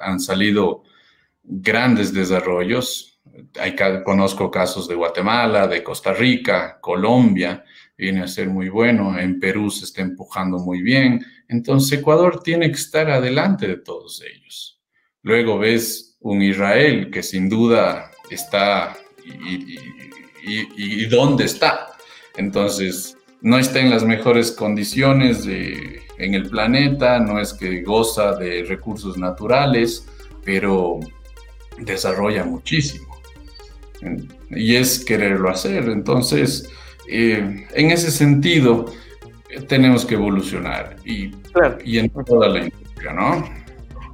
[0.02, 0.82] han salido
[1.42, 3.20] grandes desarrollos.
[3.60, 7.64] Hay, conozco casos de Guatemala, de Costa Rica, Colombia,
[7.96, 9.18] viene a ser muy bueno.
[9.18, 11.24] En Perú se está empujando muy bien.
[11.48, 14.80] Entonces Ecuador tiene que estar adelante de todos ellos.
[15.22, 19.78] Luego ves un Israel que sin duda está y,
[20.76, 21.88] y dónde está.
[22.36, 23.15] Entonces,
[23.46, 29.16] no está en las mejores condiciones en el planeta, no es que goza de recursos
[29.16, 30.04] naturales,
[30.44, 30.98] pero
[31.78, 33.06] desarrolla muchísimo.
[34.50, 35.88] Y es quererlo hacer.
[35.88, 36.68] Entonces,
[37.08, 38.86] eh, en ese sentido,
[39.68, 41.30] tenemos que evolucionar y,
[41.84, 43.48] y en toda la industria, ¿no?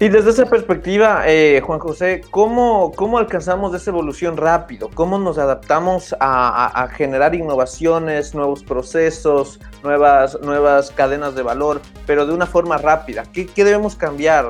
[0.02, 4.90] Y desde esa perspectiva, eh, Juan José, ¿cómo, ¿cómo, alcanzamos esa evolución rápido?
[4.92, 12.34] ¿Cómo nos adaptamos a, generar innovaciones, nuevos procesos, nuevas, nuevas cadenas de valor, pero de
[12.34, 13.22] una forma rápida?
[13.32, 14.46] ¿Qué, debemos cambiar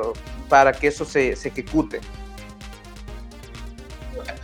[0.49, 2.01] para que eso se, se ejecute?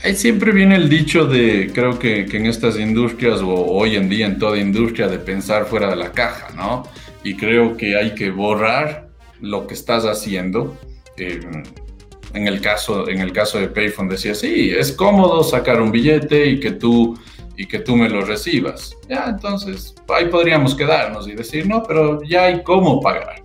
[0.04, 4.26] Ahí siempre viene el dicho de, creo que, en estas industrias o hoy en día
[4.26, 6.82] en toda industria, de pensar fuera de la caja, ¿no?
[7.24, 9.08] Y creo que hay que borrar
[9.40, 10.76] lo que estás haciendo
[11.20, 16.46] en, el caso, en el caso de Payphone decía, sí, es cómodo sacar un billete
[16.46, 17.18] y que tú,
[17.56, 18.96] y que tú me lo recibas.
[19.08, 23.42] Ya, entonces ahí podríamos quedarnos y decir, no, pero ya hay cómo pagar.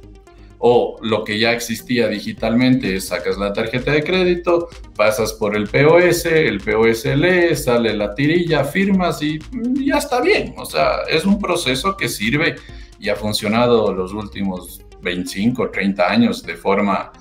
[0.66, 5.68] O lo que ya existía digitalmente es sacas la tarjeta de crédito, pasas por el
[5.68, 9.40] POS, el POS lee, sale la tirilla, firmas y
[9.86, 10.54] ya está bien.
[10.58, 12.56] O sea, es un proceso que sirve
[12.98, 17.12] y ha funcionado los últimos 25, 30 años de forma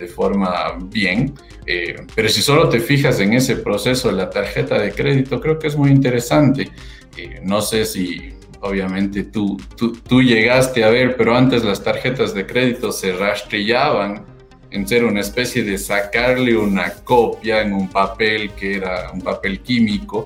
[0.00, 1.34] de forma bien,
[1.66, 5.58] eh, pero si solo te fijas en ese proceso de la tarjeta de crédito, creo
[5.58, 6.70] que es muy interesante.
[7.16, 8.32] Eh, no sé si
[8.62, 14.24] obviamente tú, tú, llegaste a ver, pero antes las tarjetas de crédito se rastrillaban
[14.70, 19.60] en ser una especie de sacarle una copia en un papel que era un papel
[19.60, 20.24] químico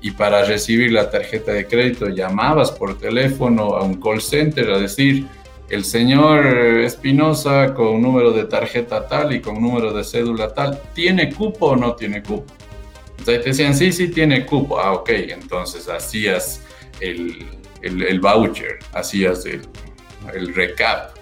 [0.00, 4.78] y para recibir la tarjeta de crédito llamabas por teléfono a un call center a
[4.78, 5.26] decir,
[5.72, 6.46] el señor
[6.80, 11.76] Espinosa con número de tarjeta tal y con número de cédula tal, ¿tiene cupo o
[11.76, 12.52] no tiene cupo?
[13.18, 14.78] Entonces te decían, sí, sí, tiene cupo.
[14.78, 16.62] Ah, ok, entonces hacías
[17.00, 17.46] el,
[17.80, 19.62] el, voucher, hacías el,
[20.34, 21.16] el recap.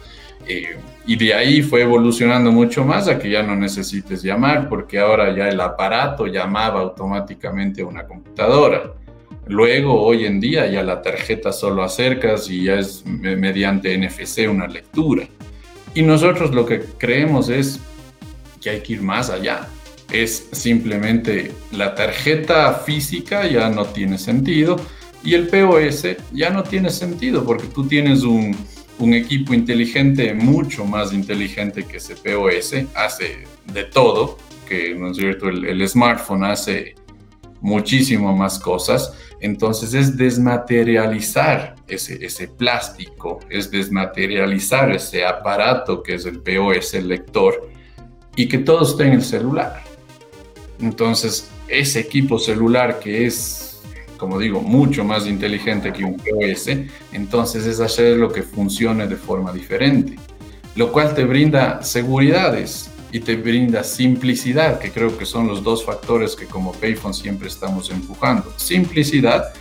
[0.49, 0.77] Eh,
[1.07, 5.33] y de ahí fue evolucionando mucho más a que ya no necesites llamar, porque ahora
[5.33, 8.95] ya el aparato llamaba automáticamente a una computadora.
[9.51, 14.69] Luego, hoy en día, ya la tarjeta solo acercas y ya es mediante NFC una
[14.69, 15.27] lectura.
[15.93, 17.81] Y nosotros lo que creemos es
[18.63, 19.67] que hay que ir más allá.
[20.13, 24.77] Es simplemente la tarjeta física ya no tiene sentido
[25.25, 28.57] y el POS ya no tiene sentido porque tú tienes un,
[29.01, 34.39] equipo inteligente mucho más inteligente que ese POS, hace de todo,
[34.69, 36.95] que no es cierto, el smartphone hace
[37.61, 39.13] muchísimo más cosas.
[39.41, 47.09] Entonces es desmaterializar ese, ese plástico, es desmaterializar ese aparato que es el POS, el
[47.09, 47.71] lector,
[48.37, 49.83] y que todo esté en el celular.
[50.81, 53.67] Entonces ese equipo celular que es
[54.21, 56.69] como digo, mucho más inteligente que un POS,
[57.13, 60.17] entonces es hacer lo que funcione de forma diferente,
[60.77, 65.85] lo cual te brinda seguridades y te brinda simplicidad, que creo que son los dos
[65.85, 68.53] factores que como Payphone siempre estamos empujando.
[68.57, 69.53] Simplicidad,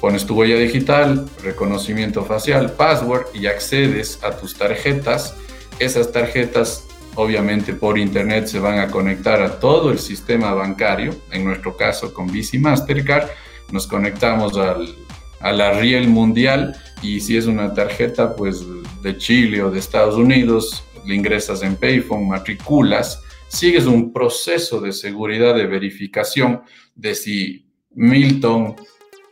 [0.00, 5.34] pones tu huella digital, reconocimiento facial, password y accedes a tus tarjetas.
[5.78, 6.88] Esas tarjetas
[7.18, 12.14] obviamente por internet se van a conectar a todo el sistema bancario, en nuestro caso
[12.14, 13.28] con Visa y Mastercard,
[13.72, 14.94] nos conectamos al,
[15.40, 18.64] a la Riel Mundial y si es una tarjeta pues
[19.02, 24.92] de Chile o de Estados Unidos, le ingresas en Payphone, matriculas, sigues un proceso de
[24.92, 26.60] seguridad de verificación
[26.94, 28.76] de si Milton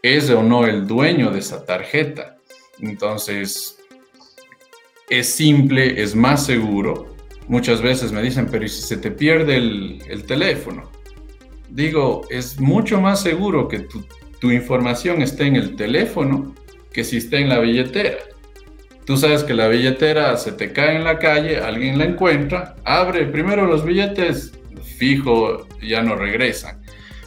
[0.03, 2.37] es o no el dueño de esa tarjeta.
[2.81, 3.79] Entonces,
[5.09, 7.15] es simple, es más seguro.
[7.47, 10.91] Muchas veces me dicen, pero ¿y si se te pierde el, el teléfono?
[11.69, 14.05] Digo, es mucho más seguro que tu
[14.41, 16.55] tu información esté en el teléfono
[16.93, 18.19] que si está en la billetera.
[19.07, 23.25] Tú sabes que la billetera se te cae en la calle, alguien la encuentra, abre
[23.27, 24.53] primero los billetes,
[24.99, 26.81] fijo, ya no regresan.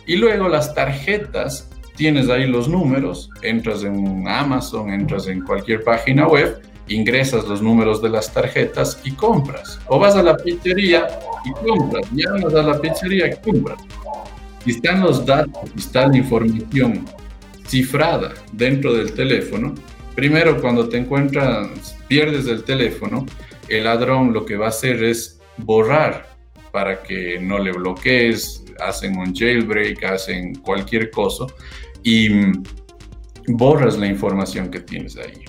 [0.06, 6.28] Y luego las tarjetas, tienes ahí los números, entras en Amazon, entras en cualquier página
[6.28, 9.80] web, ingresas los números de las tarjetas y compras.
[9.88, 11.08] O vas a la pizzería
[11.46, 13.80] y compras, llamas a la pizzería y compras
[14.66, 17.06] están los datos, está la información
[17.68, 19.74] cifrada dentro del teléfono,
[20.20, 23.26] primero cuando te encuentras, pierdes el teléfono,
[23.70, 26.28] el ladrón lo que va a hacer es borrar
[26.74, 31.46] para que no le bloquees, hacen un jailbreak, hacen cualquier cosa
[32.04, 32.28] y
[33.48, 35.46] borras la información que tienes ahí.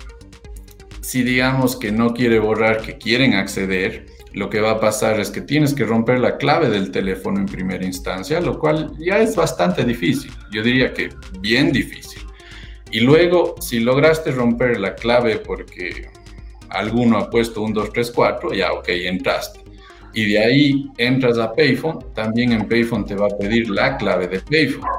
[1.00, 5.30] Si digamos que no quiere borrar, que quieren acceder, lo que va a pasar es
[5.30, 9.34] que tienes que romper la clave del teléfono en primera instancia, lo cual ya es
[9.34, 11.08] bastante difícil, yo diría que
[11.40, 12.22] bien difícil.
[12.90, 16.08] Y luego, si lograste romper la clave porque
[16.70, 19.60] alguno ha puesto un 2, 3, 4, ya ok, entraste.
[20.12, 24.26] Y de ahí entras a Payphone, también en Payphone te va a pedir la clave
[24.26, 24.90] de Payphone.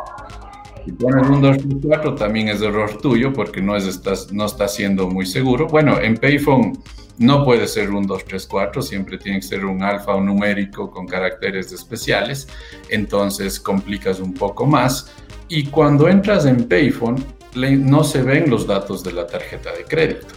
[0.85, 4.45] Si pones un 2, 3, 4, también es error tuyo porque no, es, estás, no
[4.45, 5.67] está siendo muy seguro.
[5.67, 6.73] Bueno, en Payphone
[7.17, 10.89] no puede ser un 2, 3, 4, siempre tiene que ser un alfa o numérico
[10.89, 12.47] con caracteres especiales,
[12.89, 15.13] entonces complicas un poco más.
[15.47, 17.23] Y cuando entras en Payphone,
[17.55, 20.27] no se ven los datos de la tarjeta de crédito.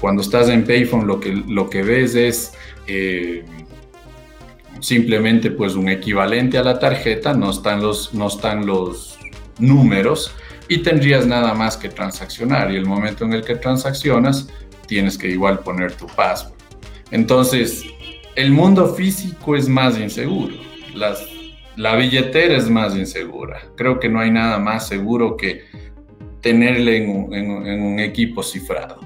[0.00, 2.52] Cuando estás en Payphone, lo que, lo que ves es
[2.86, 3.44] eh,
[4.80, 9.18] simplemente pues un equivalente a la tarjeta, no están los, no están los
[9.58, 10.34] números
[10.68, 12.70] y tendrías nada más que transaccionar.
[12.70, 14.48] Y el momento en el que transaccionas,
[14.86, 16.52] tienes que igual poner tu password.
[17.10, 17.84] Entonces,
[18.36, 20.54] el mundo físico es más inseguro.
[20.94, 21.22] Las,
[21.76, 23.62] la billetera es más insegura.
[23.76, 25.64] Creo que no hay nada más seguro que
[26.44, 29.00] tenerle en un equipo cifrado.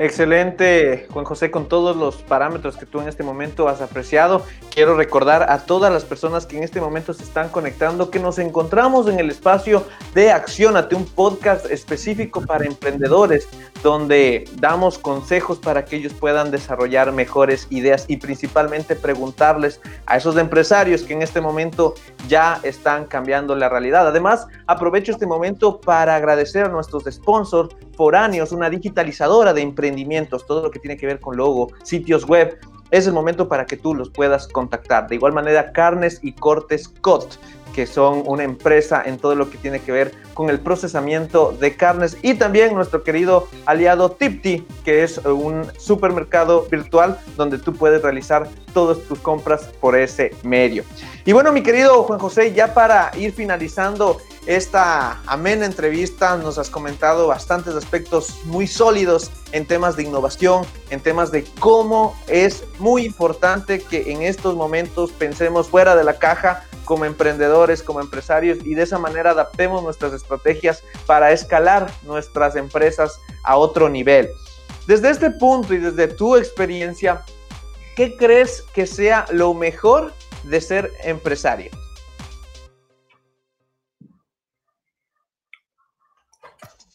[0.00, 4.44] Excelente, Juan José, con todos los parámetros que tú en este momento has apreciado.
[4.72, 8.38] Quiero recordar a todas las personas que en este momento se están conectando que nos
[8.38, 9.84] encontramos en el espacio
[10.14, 13.48] de Accionate, un podcast específico para emprendedores,
[13.82, 20.36] donde damos consejos para que ellos puedan desarrollar mejores ideas y principalmente preguntarles a esos
[20.36, 21.94] empresarios que en este momento
[22.28, 24.06] ya están cambiando la realidad.
[24.06, 30.62] Además, aprovecho este momento para agradecer a nuestros sponsors foráneos, una digitalizadora de emprendimientos, todo
[30.62, 32.58] lo que tiene que ver con logo, sitios web,
[32.90, 35.08] es el momento para que tú los puedas contactar.
[35.08, 37.36] De igual manera, Carnes y Cortes COT,
[37.74, 41.76] que son una empresa en todo lo que tiene que ver con el procesamiento de
[41.76, 48.02] carnes y también nuestro querido aliado Tipti, que es un supermercado virtual donde tú puedes
[48.02, 50.82] realizar todas tus compras por ese medio.
[51.24, 54.18] Y bueno, mi querido Juan José, ya para ir finalizando
[54.48, 61.00] esta amena entrevista, nos has comentado bastantes aspectos muy sólidos en temas de innovación, en
[61.00, 66.64] temas de cómo es muy importante que en estos momentos pensemos fuera de la caja
[66.86, 73.20] como emprendedores, como empresarios y de esa manera adaptemos nuestras estrategias para escalar nuestras empresas
[73.44, 74.30] a otro nivel.
[74.86, 77.22] Desde este punto y desde tu experiencia,
[77.94, 81.70] ¿qué crees que sea lo mejor de ser empresario?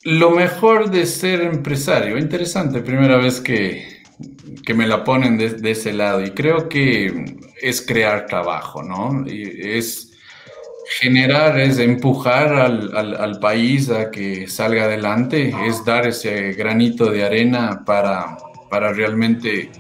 [0.06, 4.04] Lo mejor de ser empresario, interesante, primera vez que,
[4.66, 9.26] que me la ponen de, ese lado y creo que es crear trabajo, ¿no?
[9.26, 10.12] es
[11.00, 17.24] generar, es empujar al, al, país a que salga adelante, es dar ese granito de
[17.24, 18.38] arena para,
[18.70, 19.72] para realmente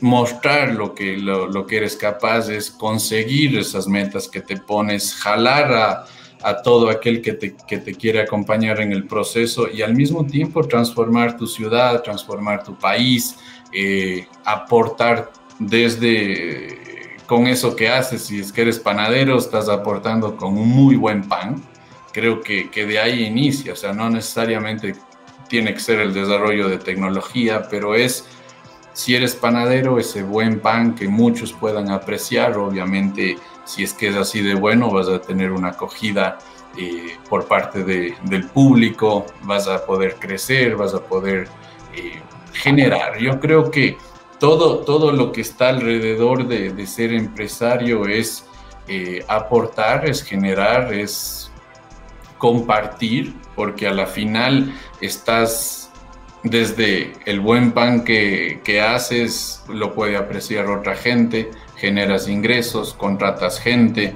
[0.00, 5.14] mostrar lo que, lo, lo que eres capaz, es conseguir esas metas que te pones,
[5.14, 6.04] jalar a
[6.42, 10.26] a todo aquel que te, que te quiere acompañar en el proceso y al mismo
[10.26, 13.36] tiempo transformar tu ciudad, transformar tu país,
[13.72, 20.58] eh, aportar desde con eso que haces, si es que eres panadero, estás aportando con
[20.58, 21.62] un muy buen pan.
[22.12, 24.94] Creo que, que de ahí inicia, o sea, no necesariamente
[25.48, 28.26] tiene que ser el desarrollo de tecnología, pero es
[28.92, 34.16] si eres panadero, ese buen pan que muchos puedan apreciar, obviamente si es que es
[34.16, 36.38] así de bueno, vas a tener una acogida
[36.76, 41.48] eh, por parte del público, vas a poder crecer, vas a poder
[41.94, 42.20] eh,
[42.52, 43.18] generar.
[43.18, 43.98] Yo creo que
[44.38, 48.46] todo, todo lo que está alrededor de, ser empresario es
[48.88, 51.52] eh, aportar, es generar, es
[52.38, 55.90] compartir, porque a la final estás
[56.42, 61.50] desde el buen pan que, que haces, lo puede apreciar otra gente,
[61.82, 64.14] generas ingresos, contratas gente,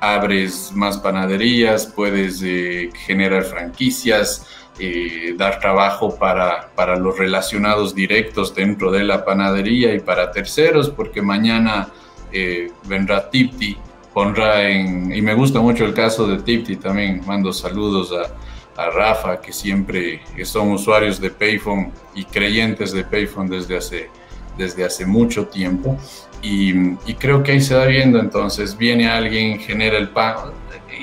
[0.00, 4.48] abres más panaderías, puedes eh, generar franquicias,
[4.80, 10.90] eh, dar trabajo para, para, los relacionados directos dentro de la panadería y para terceros,
[10.90, 11.88] porque mañana
[12.32, 13.76] eh, vendrá Tipti,
[14.12, 18.90] pondrá en, y me gusta mucho el caso de Tipti también, mando saludos a, a
[18.90, 24.10] Rafa, que siempre son usuarios de Payphone y creyentes de Payphone desde hace,
[24.58, 25.96] desde hace mucho tiempo.
[26.44, 30.52] Y, creo que ahí se va viendo, entonces viene alguien, genera el pan.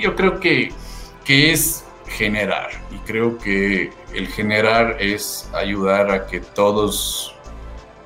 [0.00, 0.72] Yo creo que,
[1.24, 7.34] que es generar y creo que el generar es ayudar a que todos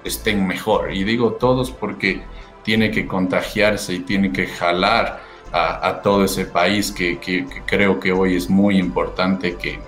[0.03, 0.95] estén mejor.
[0.95, 2.23] Y digo todos porque
[2.63, 5.21] tiene que contagiarse y tiene que jalar
[5.53, 7.19] a, todo ese país que,
[7.67, 9.79] creo que hoy es muy importante que,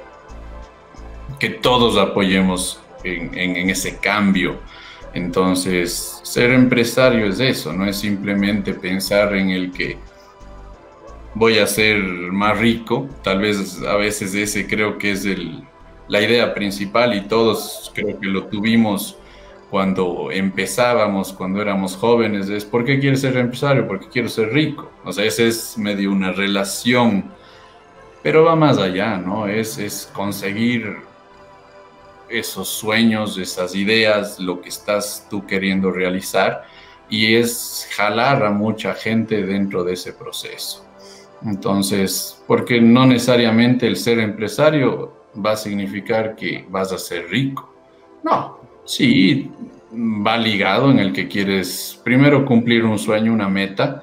[1.38, 4.58] que todos apoyemos en ese cambio
[5.14, 9.98] entonces, ser empresario es eso, no es simplemente pensar en el que
[11.34, 15.26] voy a ser más rico, tal vez a veces ese creo que es
[16.08, 19.16] la idea principal y todos creo que lo tuvimos
[19.70, 23.86] cuando empezábamos, cuando éramos jóvenes, es ¿por qué quieres ser empresario?
[23.86, 24.90] Porque quiero ser rico.
[25.04, 27.30] O sea, esa es medio una relación,
[28.22, 29.46] pero va más allá, ¿no?
[29.46, 31.07] Es, es conseguir
[32.28, 36.64] esos sueños, esas ideas, lo que estás tú queriendo realizar
[37.10, 40.84] y es jalar a mucha gente dentro de ese proceso.
[41.44, 45.12] Entonces, porque no necesariamente el ser empresario
[45.44, 47.72] va a significar que vas a ser rico.
[48.24, 49.50] No, sí,
[49.92, 54.02] va ligado en el que quieres primero cumplir un sueño, una meta,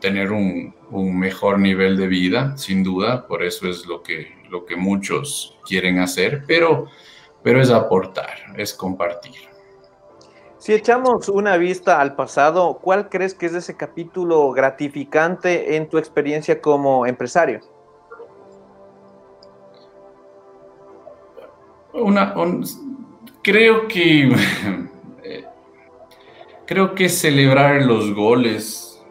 [0.00, 4.64] tener un, un mejor nivel de vida, sin duda, por eso es lo que, lo
[4.66, 6.88] que muchos quieren hacer, pero
[7.42, 9.50] pero es aportar, es compartir.
[10.58, 15.96] Si echamos una vista al pasado, ¿cuál crees que es ese capítulo gratificante en tu
[15.96, 17.60] experiencia como empresario?
[21.94, 22.34] Una,
[23.42, 24.30] creo que
[26.66, 29.02] creo que celebrar los goles,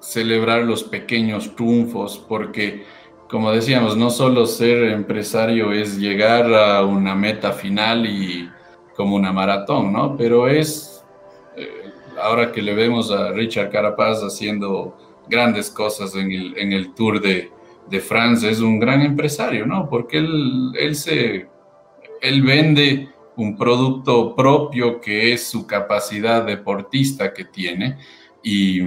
[0.00, 2.84] celebrar los pequeños triunfos, porque
[3.28, 8.48] como decíamos, no solo ser empresario es llegar a una meta final y
[8.94, 10.16] como una maratón, ¿no?
[10.16, 11.04] Pero es,
[11.56, 14.96] eh, ahora que le vemos a Richard Carapaz haciendo
[15.28, 17.50] grandes cosas en el, en el Tour de,
[17.88, 19.88] de France, es un gran empresario, ¿no?
[19.88, 21.48] Porque él, él, se,
[22.20, 27.98] él vende un producto propio que es su capacidad deportista que tiene
[28.42, 28.80] y,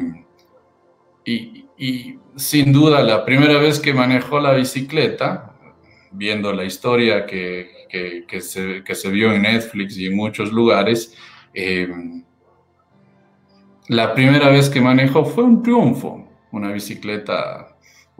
[1.23, 5.55] y Y sin duda, la primera vez que manejó la bicicleta,
[6.11, 7.71] viendo la historia que,
[8.27, 11.15] que, se, que se, vio en Netflix y en muchos lugares,
[11.53, 11.87] eh,
[13.87, 17.68] la primera vez que manejó fue un triunfo, una bicicleta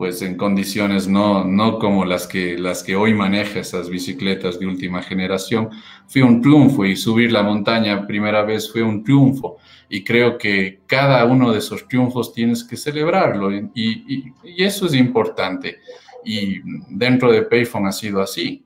[0.00, 4.66] pues en condiciones no, no como las que, las que hoy maneja esas bicicletas de
[4.66, 5.68] última generación,
[6.06, 9.58] fue un triunfo y subir la montaña primera vez fue un triunfo.
[9.90, 15.80] Y creo que cada uno de esos triunfos tienes que celebrarlo y, eso es importante.
[16.24, 18.64] Y dentro de Payphone ha sido así.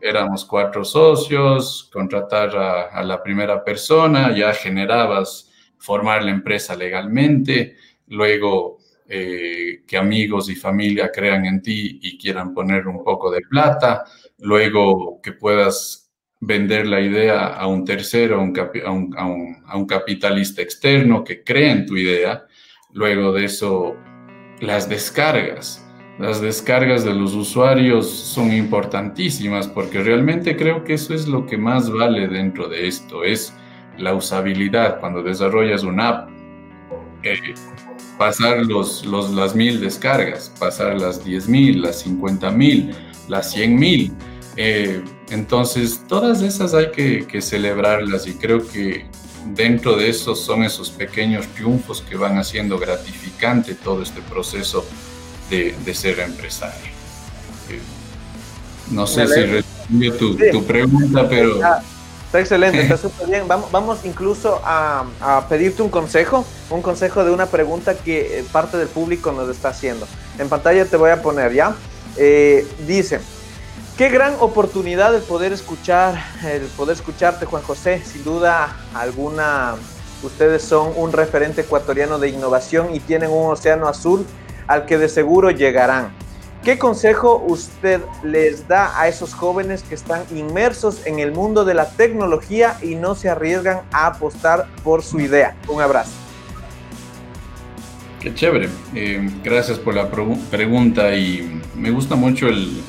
[0.00, 2.56] Éramos cuatro socios, contratar
[2.92, 7.74] a la primera persona, ya generabas formar la empresa legalmente,
[8.06, 8.73] luego
[9.06, 14.04] eh, que amigos y familia crean en ti y quieran poner un poco de plata,
[14.38, 16.04] luego que puedas
[16.40, 22.46] vender la idea a un tercero, a un, capitalista externo que cree en tu idea,
[22.92, 23.96] luego de eso
[24.60, 25.80] las descargas.
[26.18, 31.58] Las descargas de los usuarios son importantísimas porque realmente creo que eso es lo que
[31.58, 33.52] más vale dentro de esto, es
[33.98, 35.00] la usabilidad.
[35.00, 36.30] Cuando desarrollas una app,
[37.24, 37.54] eh,
[38.18, 42.94] pasar los, los, las mil descargas, pasar las diez mil, las cincuenta mil,
[43.28, 44.12] las cien mil.
[44.56, 49.06] Eh, entonces, todas esas hay que, que, celebrarlas y creo que
[49.54, 54.86] dentro de esos son esos pequeños triunfos que van haciendo gratificante todo este proceso
[55.50, 56.92] de, de ser empresario.
[57.70, 57.80] Eh,
[58.90, 61.58] no sé si respondió tu, tu, pregunta, pero...
[62.34, 63.46] Está excelente, está súper bien.
[63.46, 68.44] Vamos, vamos incluso a, a, pedirte un consejo, un consejo de una pregunta que eh,
[68.50, 70.04] parte del público nos está haciendo.
[70.36, 71.76] En pantalla te voy a poner, ¿ya?
[72.16, 73.20] Eh, dice,
[73.96, 78.02] qué gran oportunidad el poder escuchar, el poder escucharte, Juan José.
[78.04, 79.76] Sin duda alguna,
[80.24, 84.26] ustedes son un referente ecuatoriano de innovación y tienen un océano azul
[84.66, 86.12] al que de seguro llegarán.
[86.64, 91.74] ¿Qué consejo usted les da a esos jóvenes que están inmersos en el mundo de
[91.74, 95.54] la tecnología y no se arriesgan a apostar por su idea?
[95.68, 96.12] Un abrazo.
[98.18, 98.70] Qué chévere.
[98.94, 102.80] Eh, gracias por la pregunta y me gusta mucho el,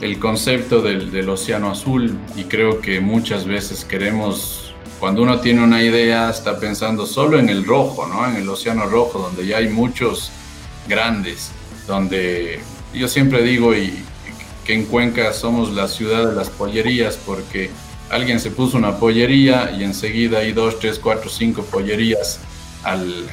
[0.00, 5.80] el concepto del, océano azul y creo que muchas veces queremos, cuando uno tiene una
[5.80, 8.26] idea, está pensando solo en el rojo, ¿no?
[8.26, 10.32] En el océano rojo, donde ya hay muchos
[10.88, 11.52] grandes
[11.88, 12.60] donde
[12.94, 14.04] yo siempre digo y,
[14.64, 17.70] que en Cuenca somos la ciudad de las pollerías porque
[18.10, 22.38] alguien se puso una pollería y enseguida hay dos, tres, cuatro, cinco pollerías
[22.82, 23.26] al,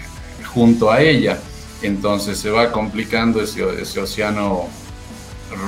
[0.46, 1.38] junto a ella.
[1.82, 4.70] Entonces se va complicando ese, océano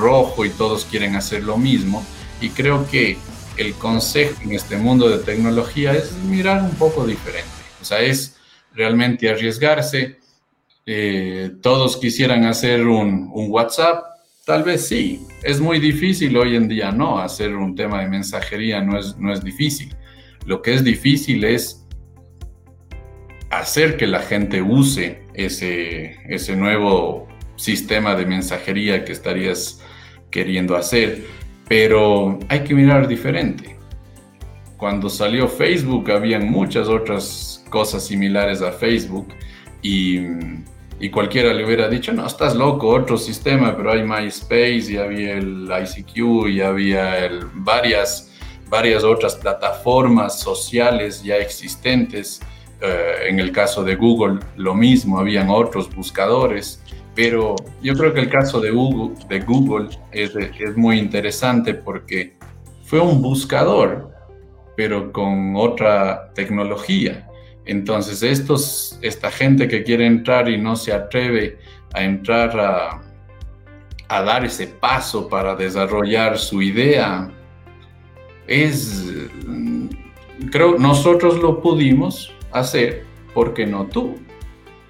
[0.00, 2.02] rojo y todos quieren hacer lo mismo.
[2.40, 3.18] Y creo que
[3.58, 7.50] el consejo en este mundo de tecnología es mirar un poco diferente.
[7.82, 8.36] O sea, es
[8.72, 10.16] realmente arriesgarse,
[10.90, 14.04] eh, todos quisieran hacer un, WhatsApp,
[14.46, 15.20] tal vez sí.
[15.42, 19.30] Es muy difícil hoy en día, no, hacer un tema de mensajería no es, no
[19.30, 19.94] es difícil.
[20.46, 21.86] Lo que es difícil es
[23.50, 29.82] hacer que la gente use ese, ese nuevo sistema de mensajería que estarías
[30.30, 31.22] queriendo hacer.
[31.68, 33.76] Pero hay que mirar diferente.
[34.78, 39.28] Cuando salió Facebook, habían muchas otras cosas similares a Facebook
[39.82, 40.20] y
[41.00, 45.34] y cualquiera le hubiera dicho, no, estás loco, otro sistema, pero hay MySpace y había
[45.34, 48.32] el ICQ y había varias,
[48.68, 52.40] varias otras plataformas sociales ya existentes.
[52.80, 56.82] Eh, en el caso de Google, lo mismo, habían otros buscadores,
[57.14, 62.36] pero yo creo que el caso de Google, de Google es, es muy interesante porque
[62.84, 64.10] fue un buscador,
[64.76, 67.27] pero con otra tecnología.
[67.68, 68.22] Entonces,
[69.02, 71.58] esta gente que quiere entrar y no se atreve
[71.92, 73.02] a entrar a,
[74.22, 77.30] dar ese paso para desarrollar su idea,
[78.46, 79.04] es,
[80.50, 83.04] creo, nosotros lo pudimos hacer,
[83.34, 84.16] porque no tú?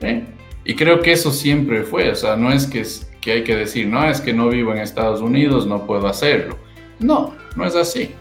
[0.01, 0.25] ¿Eh?
[0.65, 4.09] Y creo que eso siempre fue, o sea, no es que hay que decir, no,
[4.09, 6.57] es que no vivo en Estados Unidos, no puedo hacerlo.
[7.01, 8.15] No, no es así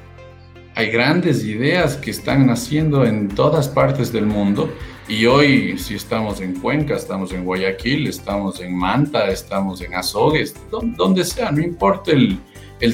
[0.77, 4.71] hay grandes ideas que están naciendo en todas partes del mundo
[5.07, 10.55] y hoy si estamos en Cuenca, estamos en Guayaquil, estamos en Manta, estamos en Azogues,
[10.69, 12.39] donde sea, no importa el,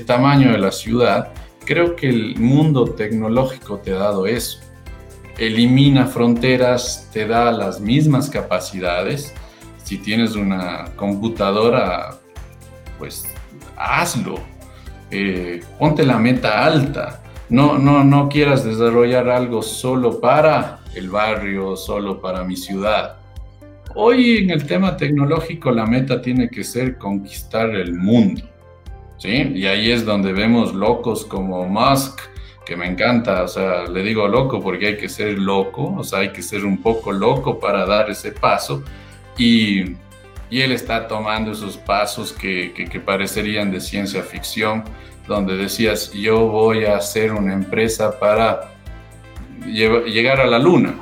[0.06, 1.34] tamaño de la ciudad,
[1.66, 4.60] creo que el mundo tecnológico te ha dado eso.
[5.38, 9.34] Elimina fronteras, te da las mismas capacidades.
[9.84, 12.18] Si tienes una computadora,
[12.98, 13.26] pues
[13.76, 14.36] hazlo.
[15.12, 17.23] Eh, ponte la meta alta
[17.54, 23.18] no, no, no quieras desarrollar algo solo para el barrio, solo para mi ciudad.
[23.94, 28.42] Hoy en el tema tecnológico la meta tiene que ser conquistar el mundo.
[29.20, 29.52] ¿sí?
[29.54, 32.22] Y ahí es donde vemos locos como Musk,
[32.66, 36.20] que me encanta, o sea, le digo loco porque hay que ser loco, o sea,
[36.20, 38.84] hay que ser un poco loco para dar ese paso.
[39.38, 39.96] Y,
[40.50, 44.84] y él está tomando esos pasos que, que, que parecerían de ciencia ficción,
[45.28, 48.72] donde decías, yo voy a hacer una empresa para
[49.66, 50.96] llegar a la luna.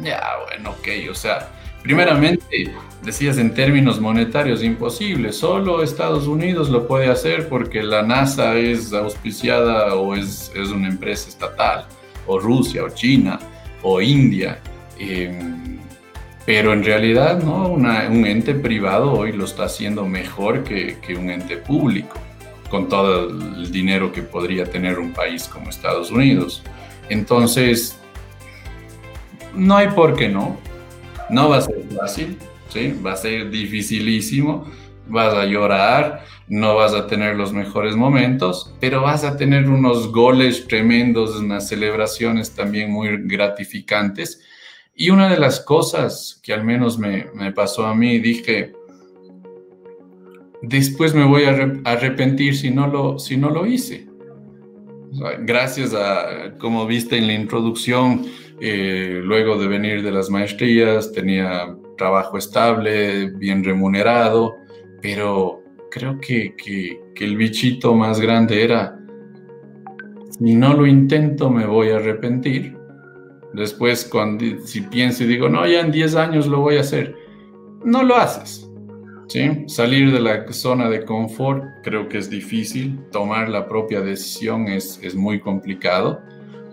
[0.00, 1.48] Ya, bueno, ok, o sea,
[1.82, 2.70] Primeramente,
[3.02, 5.32] decías en términos monetarios, imposible.
[5.32, 10.88] Solo Estados Unidos lo puede hacer porque la NASA es auspiciada o es, es una
[10.88, 11.86] empresa estatal,
[12.26, 13.40] o Rusia, o China,
[13.82, 14.60] o India.
[14.96, 15.78] Em,
[16.46, 17.72] pero en realidad, ¿no?
[17.72, 22.16] un ente privado hoy lo está haciendo mejor que, que un ente público,
[22.72, 26.64] con todo el dinero que podría tener un país como Estados Unidos.
[27.08, 27.96] Entonces,
[29.54, 30.58] no hay por qué no
[31.32, 32.36] no va a ser fácil,
[32.68, 32.94] ¿sí?
[33.04, 34.70] Va a ser dificilísimo,
[35.08, 40.12] vas a llorar, no vas a tener los mejores momentos, pero vas a tener unos
[40.12, 44.42] goles tremendos, unas celebraciones también muy gratificantes.
[44.94, 48.74] Y una de las cosas que al menos me, pasó a mí, dije,
[50.62, 54.06] después me voy a arrepentir si no lo, si no lo hice.
[55.40, 58.24] Gracias a, como viste en la introducción,
[58.60, 64.56] eh, luego de venir de las maestrías, tenía trabajo estable, bien remunerado,
[65.02, 66.54] pero creo que,
[67.16, 68.98] el bichito más grande era,
[70.30, 72.76] si no lo intento me voy a arrepentir.
[73.52, 77.14] Después, cuando, si pienso y digo, no, ya en 10 años lo voy a hacer,
[77.84, 78.71] no lo haces.
[79.32, 79.64] ¿Sí?
[79.66, 85.00] Salir de la zona de confort creo que es difícil, tomar la propia decisión es,
[85.02, 86.20] es muy complicado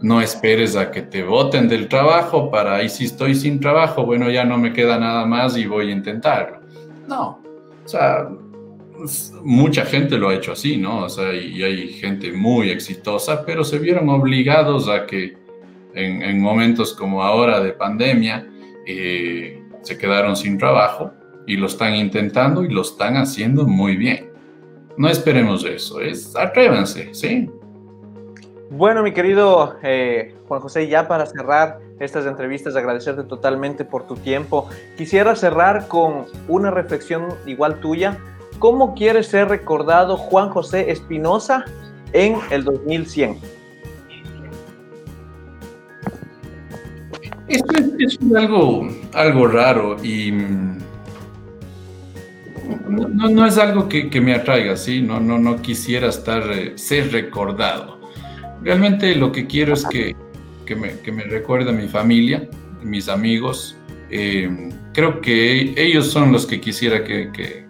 [0.01, 4.29] no esperes a que te voten del trabajo para ahí si estoy sin trabajo, bueno,
[4.29, 6.59] ya no me queda nada más y voy a intentarlo.
[7.07, 7.41] No,
[7.83, 8.29] o sea,
[9.43, 11.03] mucha gente lo ha hecho así, ¿no?
[11.03, 15.37] O sea, y hay gente muy exitosa, pero se vieron obligados a que
[15.93, 18.47] en, momentos como ahora de pandemia
[18.85, 21.11] eh, se quedaron sin trabajo
[21.49, 24.29] y lo están intentando y lo están haciendo muy bien.
[24.97, 27.49] No esperemos eso, es atrévanse, ¿sí?
[28.69, 34.15] Bueno, mi querido eh, Juan José, ya para cerrar estas entrevistas, agradecerte totalmente por tu
[34.15, 34.69] tiempo.
[34.95, 38.19] Quisiera cerrar con una reflexión igual tuya.
[38.59, 41.65] ¿Cómo quieres ser recordado Juan José Espinosa
[42.13, 43.37] en el 2100?
[47.47, 50.31] Esto es, algo, algo raro y
[52.89, 55.01] no, es algo que, me atraiga, ¿sí?
[55.01, 57.99] No, no, no quisiera estar, eh, ser recordado
[58.61, 60.15] Realmente lo que quiero es que,
[60.65, 62.49] que, me, que me, recuerde a mi familia,
[62.83, 63.77] mis amigos.
[64.11, 67.65] Eh, creo que ellos son los que quisiera que, que,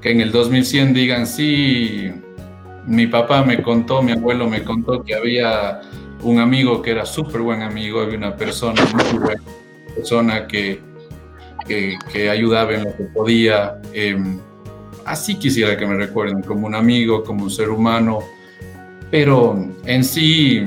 [0.00, 2.10] que en el 2100 digan, sí,
[2.86, 5.80] mi papá me contó, mi abuelo me contó que había
[6.22, 9.42] un amigo que era súper buen amigo, había una persona muy buena,
[9.94, 10.80] persona que,
[11.66, 13.80] que, que ayudaba en lo que podía.
[13.92, 14.16] Eh,
[15.04, 18.20] así quisiera que me recuerden, como un amigo, como un ser humano,
[19.10, 20.64] pero en sí,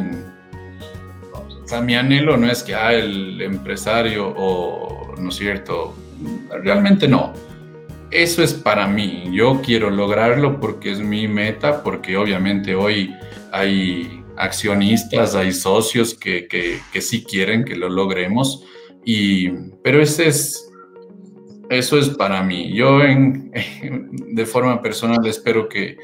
[1.33, 5.95] o mi anhelo no es que ah, el empresario o, ¿no es cierto?
[6.63, 7.33] Realmente no.
[8.11, 9.25] Eso es para mí.
[9.31, 13.13] Yo quiero lograrlo porque es mi meta, porque obviamente hoy
[13.51, 18.63] hay accionistas, hay socios que, que, sí quieren que lo logremos,
[19.03, 19.49] y,
[19.83, 20.64] pero ese es,
[21.69, 22.73] eso es para mí.
[22.73, 23.51] Yo en,
[24.33, 25.97] de forma personal espero que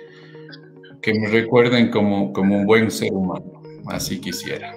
[1.02, 3.62] que me recuerden como, como un buen ser humano.
[3.88, 4.74] Así quisiera.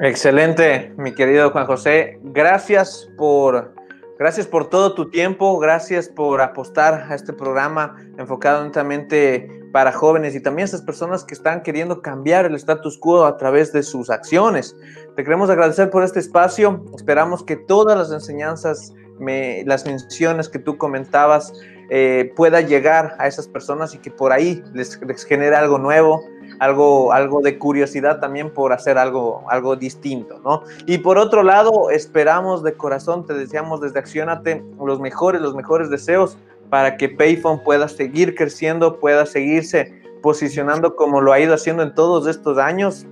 [0.00, 2.18] Excelente, mi querido Juan José.
[2.22, 3.74] Gracias por,
[4.18, 10.34] gracias por todo tu tiempo, gracias por apostar a este programa enfocado netamente para jóvenes
[10.34, 14.08] y también esas personas que están queriendo cambiar el status quo a través de sus
[14.08, 14.74] acciones.
[15.14, 16.84] Te queremos agradecer por este espacio.
[16.96, 21.52] Esperamos que todas las enseñanzas, las menciones que tú comentabas,
[21.90, 26.22] eh, pueda llegar a esas personas y que por ahí les, genere algo nuevo,
[26.58, 30.64] algo, algo de curiosidad también por hacer algo, algo distinto, ¿no?
[30.84, 35.88] Y por otro lado, esperamos de corazón, te deseamos desde Accionate los mejores, los mejores
[35.88, 36.36] deseos
[36.68, 41.94] para que Payphone pueda seguir creciendo, pueda seguirse posicionando como lo ha ido haciendo en
[41.94, 43.06] todos estos años.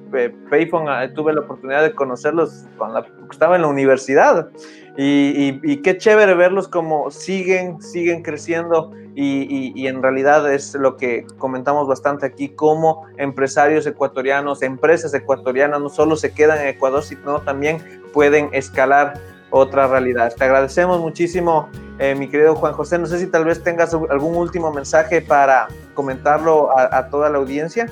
[0.50, 4.50] Payphone, ah, tuve la oportunidad de conocerlos cuando estaba en la universidad
[4.96, 11.86] y, qué chévere verlos como siguen, siguen creciendo y, en realidad es lo que comentamos
[11.86, 17.78] bastante aquí, como empresarios ecuatorianos, empresas ecuatorianas no solo se quedan en Ecuador, sino también
[18.12, 19.14] pueden escalar
[19.50, 20.34] otras realidades.
[20.34, 21.68] Te agradecemos muchísimo,
[21.98, 22.98] eh, mi querido Juan José.
[22.98, 27.86] No sé si tal vez tengas algún último mensaje para comentarlo a, toda la audiencia.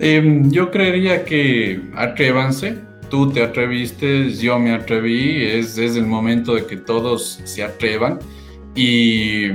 [0.00, 2.78] Em, yo creería que atrévanse,
[3.14, 8.18] tú te atreviste, yo me atreví, es, es el momento de que todos se atrevan
[8.74, 9.50] y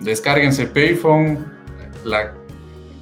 [0.00, 1.38] descárguense Payphone,
[2.04, 2.34] la,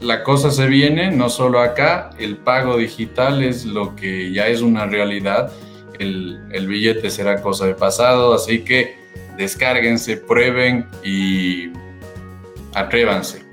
[0.03, 4.61] la cosa se viene, no solo acá, el pago digital es lo que ya es
[4.61, 5.51] una realidad,
[5.99, 8.99] el, el billete será cosa de pasado, así que
[9.39, 11.71] descárguense, prueben y
[12.75, 13.44] atrévanse.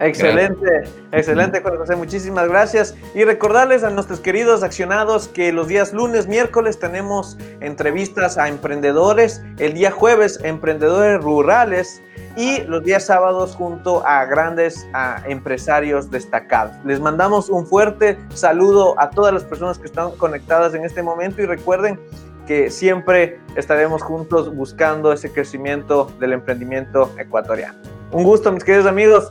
[0.00, 0.82] Excelente,
[1.12, 1.94] excelente, Juan José.
[1.94, 2.94] Muchísimas gracias.
[3.14, 9.42] Y recordarles a nuestros queridos accionados que los días lunes, miércoles tenemos entrevistas a emprendedores,
[9.58, 12.00] el día jueves, emprendedores rurales
[12.34, 14.86] y los días sábados junto a grandes
[15.26, 16.72] empresarios destacados.
[16.86, 21.42] Les mandamos un fuerte saludo a todas las personas que están conectadas en este momento
[21.42, 22.00] y recuerden
[22.46, 27.78] que siempre estaremos juntos buscando ese crecimiento del emprendimiento ecuatoriano.
[28.12, 29.30] Un gusto, mis queridos amigos.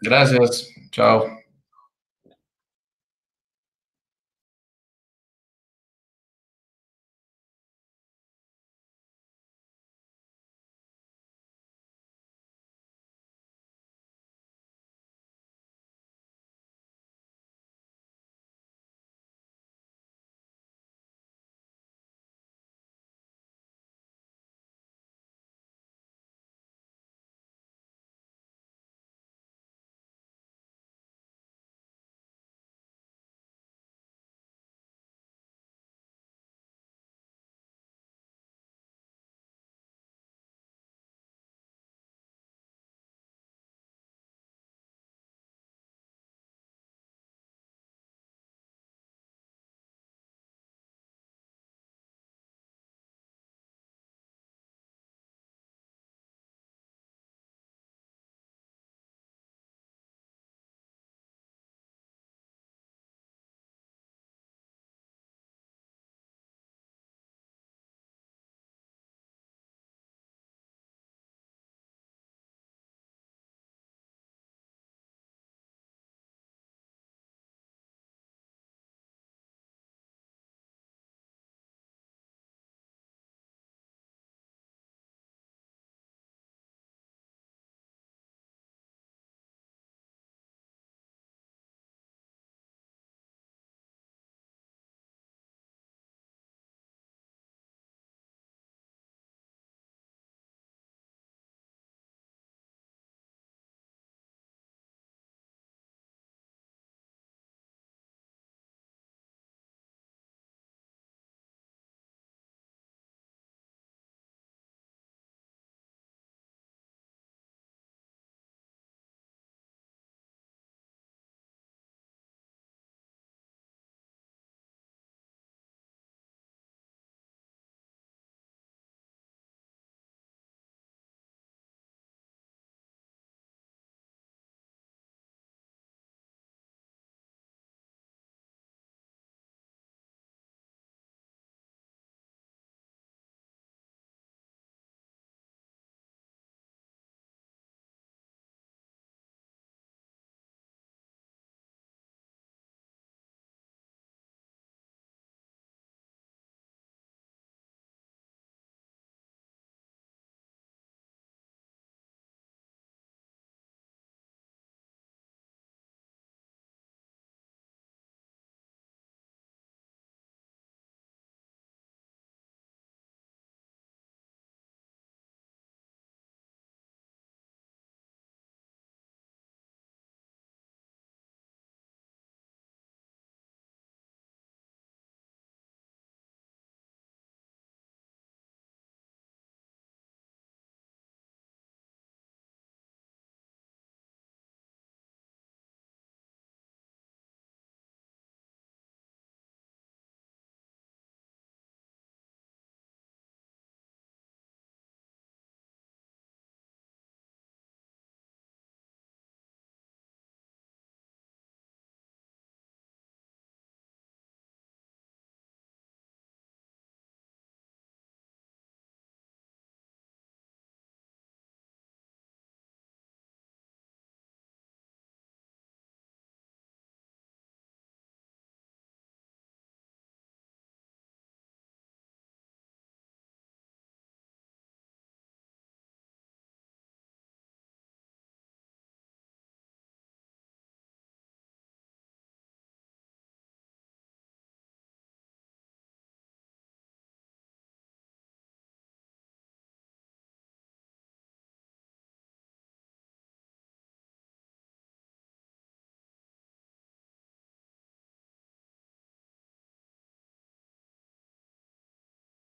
[0.00, 0.68] Gracias.
[0.90, 1.37] Chao.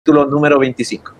[0.06, 1.15] Capítulo número 25.